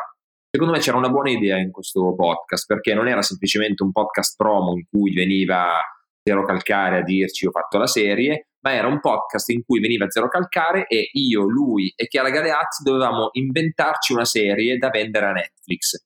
Secondo 0.55 0.75
me 0.75 0.81
c'era 0.81 0.99
una 0.99 1.09
buona 1.09 1.31
idea 1.31 1.57
in 1.57 1.71
questo 1.71 2.15
podcast 2.15 2.67
perché 2.67 2.93
non 2.93 3.09
era 3.09 3.23
semplicemente 3.23 3.83
un 3.83 3.91
podcast 3.91 4.37
promo 4.37 4.73
in 4.73 4.85
cui 4.87 5.15
veniva 5.15 5.81
Zero 6.23 6.45
Calcare 6.45 6.99
a 6.99 7.03
dirci 7.03 7.47
ho 7.47 7.51
fatto 7.51 7.79
la 7.79 7.87
serie, 7.87 8.49
ma 8.61 8.75
era 8.75 8.87
un 8.87 9.01
podcast 9.01 9.49
in 9.49 9.65
cui 9.65 9.81
veniva 9.81 10.11
Zero 10.11 10.29
Calcare 10.29 10.87
e 10.89 11.09
io, 11.13 11.49
lui 11.49 11.91
e 11.97 12.07
Chiara 12.07 12.29
Galeazzi 12.29 12.83
dovevamo 12.83 13.31
inventarci 13.33 14.13
una 14.13 14.27
serie 14.27 14.77
da 14.77 14.91
vendere 14.91 15.25
a 15.25 15.33
Netflix. 15.33 16.05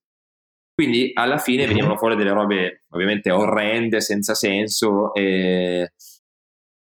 Quindi 0.77 1.11
alla 1.15 1.39
fine 1.39 1.61
mm-hmm. 1.61 1.69
venivano 1.69 1.97
fuori 1.97 2.17
delle 2.17 2.33
robe 2.33 2.85
ovviamente 2.91 3.31
orrende, 3.31 4.03
senza 4.03 4.35
senso 4.35 5.15
e 5.15 5.91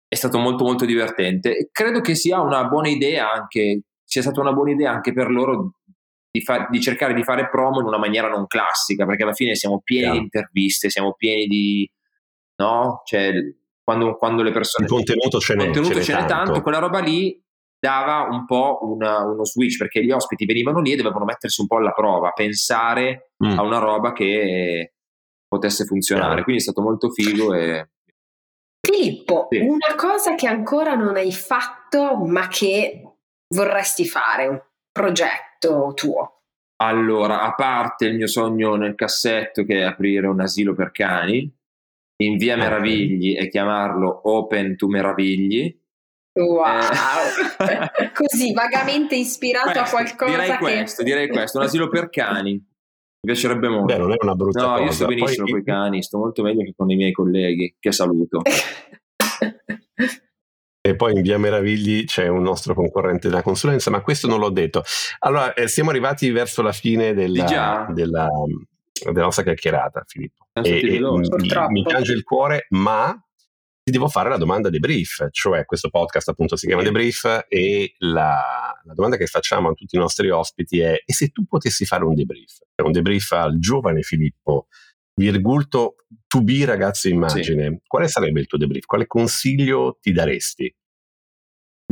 è 0.08 0.16
stato 0.16 0.38
molto 0.38 0.64
molto 0.64 0.86
divertente. 0.86 1.58
E 1.58 1.70
credo 1.72 2.00
che 2.00 2.14
sia 2.14 2.42
una 2.42 2.64
buona 2.66 2.90
idea 2.90 3.32
anche, 3.32 3.82
sia 4.04 4.22
stata 4.22 4.40
una 4.40 4.54
buona 4.54 4.70
idea 4.70 4.92
anche 4.92 5.14
per 5.14 5.32
loro 5.32 5.78
di, 6.30 6.42
fa- 6.42 6.68
di, 6.70 6.80
cercare 6.80 7.16
di 7.16 7.24
fare 7.24 7.50
promo 7.50 7.80
in 7.80 7.88
una 7.88 7.98
maniera 7.98 8.30
non 8.30 8.46
classica, 8.46 9.08
perché 9.08 9.24
alla 9.24 9.34
fine 9.34 9.56
siamo 9.56 9.82
pieni 9.84 10.04
yeah. 10.04 10.12
di 10.12 10.18
interviste, 10.20 10.92
siamo 10.92 11.14
pieni 11.14 11.48
di... 11.48 11.90
no? 12.58 13.02
Cioè, 13.04 13.34
quando, 13.82 14.16
quando 14.16 14.44
le 14.44 14.52
persone... 14.52 14.86
Il 14.86 14.92
contenuto 14.92 15.40
ce 15.40 15.56
n'è, 15.56 15.64
contenuto 15.64 15.94
ce 15.94 15.98
n'è, 15.98 16.04
ce 16.04 16.16
n'è 16.22 16.26
tanto, 16.26 16.62
quella 16.62 16.78
roba 16.78 17.00
lì 17.00 17.41
dava 17.82 18.28
un 18.30 18.46
po' 18.46 18.80
una, 18.84 19.26
uno 19.26 19.44
switch, 19.44 19.78
perché 19.78 20.04
gli 20.04 20.12
ospiti 20.12 20.46
venivano 20.46 20.80
lì 20.80 20.94
e 20.94 20.96
dovevano 20.96 21.26
mettersi 21.26 21.62
un 21.62 21.68
po' 21.68 21.78
alla 21.78 21.92
prova, 21.92 22.32
pensare 22.32 23.32
mm. 23.44 23.58
a 23.58 23.64
una 23.64 23.80
roba 23.80 24.14
che 24.14 24.94
potesse 25.48 25.86
funzionare. 25.86 26.36
Yeah. 26.36 26.44
Quindi 26.44 26.62
è 26.62 26.64
stato 26.64 26.82
molto 26.82 27.10
figo 27.10 27.54
e... 27.54 27.90
Filippo, 28.80 29.48
sì. 29.50 29.58
una 29.58 29.96
cosa 29.96 30.36
che 30.36 30.48
ancora 30.48 30.96
non 30.96 31.16
hai 31.16 31.32
fatto 31.32 32.16
ma 32.18 32.48
che 32.48 33.04
vorresti 33.50 34.06
fare, 34.06 34.48
un 34.48 34.62
progetto 34.92 35.52
progetto 35.62 35.94
tuo? 35.94 36.42
Allora, 36.82 37.42
a 37.44 37.54
parte 37.54 38.08
il 38.08 38.16
mio 38.16 38.28
sogno 38.28 38.76
nel 38.76 38.96
cassetto 38.96 39.64
che 39.64 39.80
è 39.80 39.84
aprire 39.84 40.26
un 40.28 40.42
asilo 40.42 40.74
per 40.74 40.92
cani, 40.92 41.50
in 42.24 42.38
via 42.38 42.58
Meravigli 42.58 43.38
e 43.38 43.48
chiamarlo 43.50 44.22
Open 44.24 44.76
to 44.76 44.88
Meravigli. 44.88 45.80
Wow, 46.34 46.80
così 48.14 48.54
vagamente 48.54 49.16
ispirato 49.16 49.72
questo, 49.72 49.82
a 49.82 49.90
qualcosa. 49.90 50.32
Direi 50.32 50.50
che... 50.50 50.58
questo, 50.58 51.04
direi 51.04 51.28
questo, 51.28 51.58
un 51.58 51.66
asilo 51.66 51.90
per 51.90 52.10
cani. 52.10 52.52
Mi 52.54 53.34
piacerebbe 53.34 53.68
molto. 53.68 53.94
Beh, 53.94 53.98
non 53.98 54.12
è 54.14 54.16
una 54.20 54.36
brutta 54.36 54.62
no, 54.62 54.68
cosa. 54.68 54.80
No, 54.80 54.86
io 54.86 54.92
sto 54.92 55.06
benissimo 55.08 55.44
Poi... 55.44 55.52
con 55.52 55.60
i 55.60 55.64
cani, 55.64 56.04
sto 56.04 56.18
molto 56.18 56.42
meglio 56.42 56.64
che 56.64 56.74
con 56.76 56.90
i 56.90 56.96
miei 56.96 57.12
colleghi, 57.12 57.76
che 57.80 57.92
saluto. 57.92 58.42
E 60.84 60.96
poi 60.96 61.14
in 61.14 61.22
via 61.22 61.38
Meravigli 61.38 62.06
c'è 62.06 62.28
un 62.28 62.42
nostro 62.42 62.74
concorrente 62.74 63.30
della 63.30 63.44
consulenza, 63.44 63.92
ma 63.92 64.02
questo 64.02 64.26
non 64.26 64.40
l'ho 64.40 64.50
detto. 64.50 64.82
Allora, 65.20 65.54
eh, 65.54 65.68
siamo 65.68 65.92
arrivati 65.92 66.32
verso 66.32 66.64
la 66.64 66.72
fine 66.72 67.14
della, 67.14 67.86
della, 67.94 68.28
della 69.06 69.22
nostra 69.22 69.44
chiacchierata, 69.44 70.04
Filippo. 70.08 70.48
E, 70.54 70.80
e 70.80 71.00
mi, 71.00 71.30
mi 71.70 71.84
piange 71.84 72.14
il 72.14 72.24
cuore, 72.24 72.66
ma 72.70 73.16
ti 73.84 73.92
devo 73.92 74.08
fare 74.08 74.30
la 74.30 74.38
domanda 74.38 74.70
debrief, 74.70 75.28
cioè 75.32 75.66
questo 75.66 75.90
podcast 75.90 76.30
appunto 76.30 76.56
si 76.56 76.68
chiama 76.68 76.84
debrief 76.84 77.46
e 77.48 77.96
la, 78.00 78.80
la, 78.84 78.94
domanda 78.94 79.18
che 79.18 79.26
facciamo 79.26 79.70
a 79.70 79.74
tutti 79.74 79.96
i 79.96 80.00
nostri 80.00 80.30
ospiti 80.30 80.80
è 80.80 81.02
e 81.04 81.14
se 81.14 81.30
tu 81.30 81.46
potessi 81.46 81.86
fare 81.86 82.04
un 82.04 82.14
debrief, 82.14 82.60
un 82.84 82.92
debrief 82.92 83.32
al 83.32 83.58
giovane 83.58 84.02
Filippo 84.02 84.68
virgulto 85.16 85.96
to 86.28 86.44
be 86.44 86.64
ragazzo 86.66 87.10
immagine, 87.10 87.70
sì. 87.70 87.82
quale 87.88 88.08
sarebbe 88.08 88.40
il 88.40 88.48
tuo 88.48 88.58
debrief? 88.58 88.86
Quale 88.86 89.08
consiglio 89.08 89.98
ti 90.00 90.12
daresti? 90.12 90.74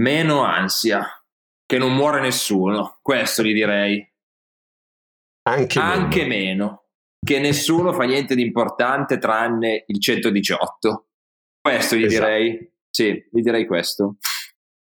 Meno 0.01 0.43
ansia, 0.43 1.05
che 1.65 1.77
non 1.77 1.93
muore 1.95 2.21
nessuno, 2.21 2.99
questo 3.01 3.43
gli 3.43 3.53
direi. 3.53 4.07
Anche, 5.49 5.79
Anche 5.79 6.25
meno. 6.25 6.37
meno. 6.37 6.83
Che 7.19 7.39
nessuno 7.39 7.91
fa 7.91 8.03
niente 8.03 8.35
di 8.35 8.41
importante 8.41 9.17
tranne 9.17 9.83
il 9.87 9.99
118. 9.99 11.08
Questo 11.61 11.95
gli 11.95 12.03
esatto. 12.03 12.25
direi. 12.25 12.71
Sì, 12.89 13.11
gli 13.31 13.41
direi 13.41 13.65
questo. 13.65 14.17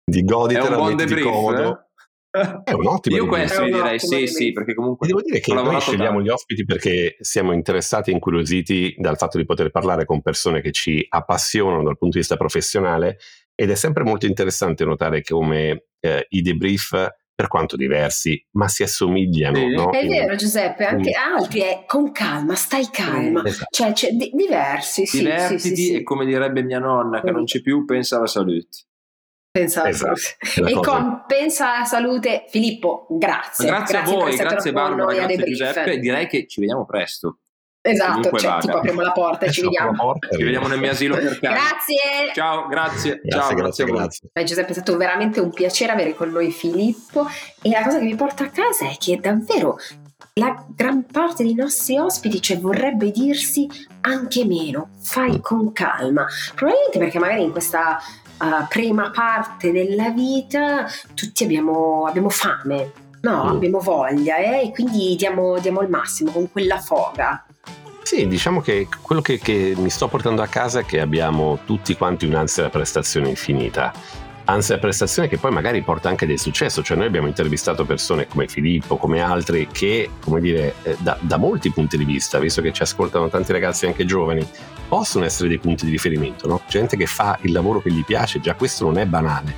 Di 0.03 0.23
goditela, 0.23 0.65
È 0.65 0.69
un 0.69 0.75
buon 0.75 0.95
debrief, 0.95 1.23
comodo. 1.23 1.89
Eh? 2.31 2.61
È 2.63 2.73
un 2.73 2.85
ottimo 2.85 3.15
Io 3.15 3.25
questo 3.25 3.63
vi 3.63 3.71
direi 3.71 3.99
sì, 3.99 4.27
sì, 4.27 4.51
perché 4.51 4.75
comunque... 4.75 5.07
devo 5.07 5.21
dire 5.21 5.39
che 5.39 5.51
noi 5.51 5.79
scegliamo 5.79 6.17
tanto. 6.17 6.21
gli 6.21 6.29
ospiti 6.29 6.63
perché 6.63 7.17
siamo 7.19 7.53
interessati 7.53 8.11
e 8.11 8.13
incuriositi 8.13 8.93
dal 8.99 9.17
fatto 9.17 9.39
di 9.39 9.45
poter 9.45 9.71
parlare 9.71 10.05
con 10.05 10.21
persone 10.21 10.61
che 10.61 10.71
ci 10.71 11.03
appassionano 11.09 11.83
dal 11.83 11.97
punto 11.97 12.13
di 12.13 12.19
vista 12.19 12.37
professionale 12.37 13.17
ed 13.55 13.71
è 13.71 13.75
sempre 13.75 14.03
molto 14.03 14.27
interessante 14.27 14.85
notare 14.85 15.23
come 15.23 15.85
eh, 15.99 16.27
i 16.29 16.41
debrief 16.41 17.07
per 17.39 17.47
quanto 17.47 17.77
diversi, 17.77 18.45
ma 18.57 18.67
si 18.67 18.83
assomigliano. 18.83 19.55
Sì. 19.55 19.67
No? 19.69 19.91
È 19.91 20.05
vero 20.05 20.35
Giuseppe, 20.35 20.83
anche 20.83 21.11
mm. 21.11 21.35
altri 21.37 21.61
è 21.61 21.85
con 21.87 22.11
calma, 22.11 22.53
stai 22.53 22.89
calma, 22.91 23.41
esatto. 23.45 23.69
cioè, 23.71 23.93
cioè 23.93 24.11
di- 24.11 24.31
diversi. 24.33 25.05
Sì, 25.05 25.19
Divertiti 25.19 25.59
sì, 25.59 25.75
sì, 25.75 25.93
e 25.93 26.03
come 26.03 26.25
direbbe 26.25 26.63
mia 26.63 26.79
nonna 26.79 27.21
che 27.21 27.31
non 27.31 27.45
c'è 27.45 27.61
più, 27.61 27.85
pensa 27.85 28.17
alla 28.17 28.27
salute. 28.27 28.67
Pensa 29.51 29.87
Esatto, 29.87 30.19
e 30.67 30.73
cosa- 30.73 30.81
con 30.81 31.23
Pensa 31.25 31.75
alla 31.75 31.85
salute, 31.85 32.43
Filippo, 32.49 33.07
grazie. 33.09 33.67
Grazie, 33.67 33.97
a 33.99 34.03
voi, 34.03 34.35
grazie 34.35 34.73
con 34.73 34.81
Barbara, 34.81 35.13
grazie. 35.13 35.43
Giuseppe. 35.45 35.97
Direi 35.97 36.27
che 36.27 36.45
ci 36.45 36.59
vediamo 36.59 36.85
presto. 36.85 37.39
Esatto, 37.91 38.37
cioè 38.37 38.49
vada. 38.49 38.61
tipo 38.61 38.77
apriamo 38.77 39.01
la 39.01 39.11
porta 39.11 39.45
e 39.45 39.51
ci 39.51 39.61
vediamo. 39.61 39.91
porta 39.93 40.29
Ci 40.29 40.43
vediamo 40.43 40.67
nel 40.67 40.79
mio 40.79 40.91
asilo 40.91 41.15
per 41.15 41.39
cani. 41.39 41.55
Grazie. 41.55 42.33
Ciao, 42.33 42.67
grazie. 42.67 43.21
Grazie, 43.23 43.29
Ciao, 43.29 43.53
grazie, 43.55 43.85
grazie. 43.85 44.29
Beh, 44.31 44.43
Giuseppe 44.43 44.69
è 44.69 44.73
stato 44.73 44.97
veramente 44.97 45.39
un 45.39 45.51
piacere 45.51 45.91
avere 45.91 46.13
con 46.15 46.29
noi 46.29 46.51
Filippo 46.51 47.27
e 47.61 47.69
la 47.69 47.83
cosa 47.83 47.99
che 47.99 48.05
mi 48.05 48.15
porta 48.15 48.45
a 48.45 48.49
casa 48.49 48.89
è 48.89 48.95
che 48.97 49.19
davvero 49.19 49.77
la 50.33 50.65
gran 50.73 51.05
parte 51.05 51.43
dei 51.43 51.53
nostri 51.53 51.97
ospiti 51.97 52.41
cioè, 52.41 52.59
vorrebbe 52.59 53.11
dirsi 53.11 53.67
anche 54.01 54.45
meno, 54.45 54.89
fai 55.01 55.31
Mm. 55.31 55.41
con 55.41 55.71
calma, 55.73 56.25
probabilmente 56.55 56.97
perché 56.97 57.19
magari 57.19 57.43
in 57.43 57.51
questa 57.51 57.99
uh, 58.39 58.67
prima 58.67 59.11
parte 59.11 59.71
della 59.71 60.09
vita 60.11 60.87
tutti 61.13 61.43
abbiamo, 61.43 62.05
abbiamo 62.05 62.29
fame, 62.29 62.91
no? 63.21 63.45
Mm. 63.45 63.47
abbiamo 63.47 63.79
voglia 63.79 64.37
eh? 64.37 64.63
e 64.63 64.71
quindi 64.71 65.15
diamo, 65.17 65.59
diamo 65.59 65.81
il 65.81 65.89
massimo 65.89 66.31
con 66.31 66.49
quella 66.51 66.79
foga. 66.79 67.43
Sì, 68.09 68.25
diciamo 68.25 68.59
che 68.59 68.87
quello 69.03 69.21
che, 69.21 69.37
che 69.37 69.75
mi 69.77 69.91
sto 69.91 70.07
portando 70.07 70.41
a 70.41 70.47
casa 70.47 70.79
è 70.79 70.83
che 70.83 70.99
abbiamo 70.99 71.59
tutti 71.63 71.95
quanti 71.95 72.25
un'ansia 72.25 72.63
da 72.63 72.69
prestazione 72.69 73.29
infinita. 73.29 73.93
Ansia 74.45 74.73
da 74.73 74.81
prestazione 74.81 75.27
che 75.27 75.37
poi 75.37 75.51
magari 75.51 75.83
porta 75.83 76.09
anche 76.09 76.25
del 76.25 76.39
successo, 76.39 76.81
cioè 76.81 76.97
noi 76.97 77.05
abbiamo 77.05 77.27
intervistato 77.27 77.85
persone 77.85 78.25
come 78.25 78.47
Filippo, 78.47 78.97
come 78.97 79.21
altri, 79.21 79.67
che, 79.71 80.09
come 80.21 80.41
dire, 80.41 80.73
eh, 80.81 80.97
da, 81.01 81.19
da 81.21 81.37
molti 81.37 81.69
punti 81.69 81.97
di 81.97 82.03
vista, 82.03 82.39
visto 82.39 82.63
che 82.63 82.73
ci 82.73 82.81
ascoltano 82.81 83.29
tanti 83.29 83.51
ragazzi 83.51 83.85
anche 83.85 84.05
giovani, 84.05 84.43
possono 84.87 85.25
essere 85.25 85.47
dei 85.47 85.59
punti 85.59 85.85
di 85.85 85.91
riferimento, 85.91 86.47
no? 86.47 86.61
Gente 86.67 86.97
che 86.97 87.05
fa 87.05 87.37
il 87.43 87.51
lavoro 87.51 87.79
che 87.79 87.91
gli 87.91 88.03
piace, 88.03 88.39
già 88.39 88.55
questo 88.55 88.85
non 88.85 88.97
è 88.97 89.05
banale. 89.05 89.53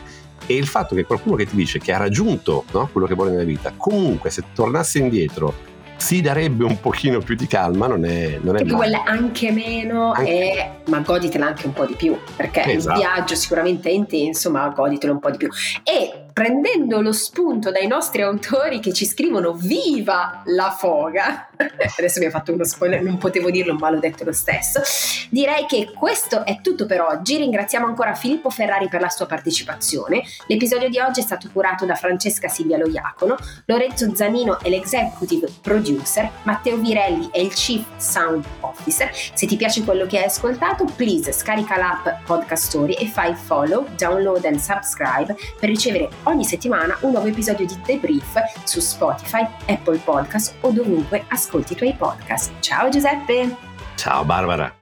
E 0.46 0.56
il 0.56 0.68
fatto 0.68 0.94
che 0.94 1.06
qualcuno 1.06 1.38
che 1.38 1.46
ti 1.46 1.56
dice 1.56 1.80
che 1.80 1.94
ha 1.94 1.98
raggiunto 1.98 2.66
no, 2.74 2.90
quello 2.92 3.08
che 3.08 3.14
vuole 3.14 3.32
nella 3.32 3.46
vita, 3.46 3.72
comunque 3.78 4.30
se 4.30 4.44
tornasse 4.54 5.00
indietro 5.00 5.70
si 6.02 6.20
darebbe 6.20 6.64
un 6.64 6.80
pochino 6.80 7.20
più 7.20 7.36
di 7.36 7.46
calma, 7.46 7.86
non 7.86 8.04
è, 8.06 8.40
non 8.42 8.58
è 8.58 8.66
quella 8.66 9.04
anche 9.04 9.52
meno 9.52 10.12
Anche- 10.12 10.52
è, 10.54 10.72
ma 10.90 11.00
goditela 11.00 11.46
anche 11.46 11.68
un 11.68 11.74
po' 11.74 11.86
di 11.86 11.94
più, 11.94 12.18
perché 12.36 12.64
Esatto. 12.64 13.00
il 13.00 13.06
viaggio 13.06 13.36
sicuramente 13.36 13.90
è 13.90 13.94
intenso, 13.94 14.50
ma 14.50 14.68
goditelo 14.70 15.14
un 15.14 15.20
po' 15.20 15.30
di 15.30 15.38
più. 15.38 15.50
E 15.84 16.26
prendendo 16.34 17.02
lo 17.02 17.12
spunto 17.12 17.72
dai 17.72 17.88
nostri 17.88 18.22
autori 18.22 18.80
che 18.80 18.94
ci 18.94 19.06
scrivono 19.06 19.54
viva 19.54 20.42
la 20.46 20.72
foga, 20.72 21.50
adesso 21.98 22.20
mi 22.20 22.26
ha 22.26 22.30
fatto 22.30 22.54
uno 22.54 22.64
spoiler, 22.64 23.02
non 23.02 23.18
potevo 23.18 23.50
dirlo, 23.50 23.76
ma 23.76 23.90
l'ho 23.90 24.00
detto 24.00 24.24
lo 24.24 24.32
stesso, 24.32 24.82
direi 25.30 25.66
che 25.66 25.92
questo 25.94 26.46
è 26.46 26.62
tutto 26.62 26.86
per 26.86 27.02
oggi. 27.02 27.38
Ringraziamo 27.38 27.86
ancora 27.86 28.16
Filippo 28.16 28.50
Ferrari 28.50 28.88
per 28.88 29.02
la 29.02 29.10
sua 29.10 29.26
partecipazione. 29.26 30.24
L'episodio 30.48 30.90
di 30.90 31.00
oggi 31.00 31.20
è 31.20 31.24
stato 31.24 31.50
curato 31.52 31.86
da 31.86 31.96
Francesca 31.96 32.48
Silvia 32.48 32.78
Loiacono, 32.78 33.38
Lorenzo 33.66 34.14
Zanino 34.16 34.60
è 34.60 34.70
l'executive 34.70 35.50
producer, 35.62 36.30
Matteo 36.44 36.78
Virelli 36.78 37.30
è 37.32 37.40
il 37.40 37.54
chief 37.54 37.86
sound 37.98 38.46
officer. 38.62 39.10
Se 39.34 39.46
ti 39.46 39.56
piace 39.56 39.84
quello 39.84 40.06
che 40.06 40.20
hai 40.20 40.26
ascoltato, 40.26 40.86
please 40.96 41.32
scarica 41.32 41.78
l'app 41.78 42.08
Podcast 42.26 42.68
Story 42.68 42.94
e 42.94 43.08
fai 43.08 43.36
follow, 43.36 43.88
download 43.96 44.46
and 44.46 44.58
subscribe 44.58 45.36
per 45.60 45.70
ricevere 45.70 46.10
settimana 46.40 46.98
un 47.02 47.12
nuovo 47.12 47.28
episodio 47.28 47.66
di 47.66 47.78
The 47.84 47.98
Brief 47.98 48.34
su 48.64 48.80
Spotify, 48.80 49.46
Apple 49.68 49.98
Podcast 49.98 50.56
o 50.62 50.72
dovunque 50.72 51.26
ascolti 51.28 51.74
i 51.74 51.76
tuoi 51.76 51.94
podcast. 51.94 52.52
Ciao 52.60 52.90
Giuseppe! 52.90 53.56
Ciao 53.96 54.24
Barbara. 54.24 54.74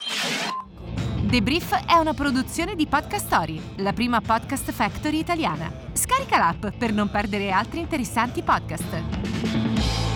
The 1.29 1.41
Brief 1.41 1.85
è 1.85 1.95
una 1.95 2.13
produzione 2.13 2.75
di 2.75 2.88
Podcast 2.88 3.25
Story, 3.25 3.62
la 3.77 3.93
prima 3.93 4.21
podcast 4.21 4.71
factory 4.71 5.19
italiana. 5.19 5.71
Scarica 5.93 6.38
l'app 6.38 6.67
per 6.77 6.93
non 6.93 7.09
perdere 7.09 7.51
altri 7.51 7.79
interessanti 7.79 8.41
podcast. 8.41 10.09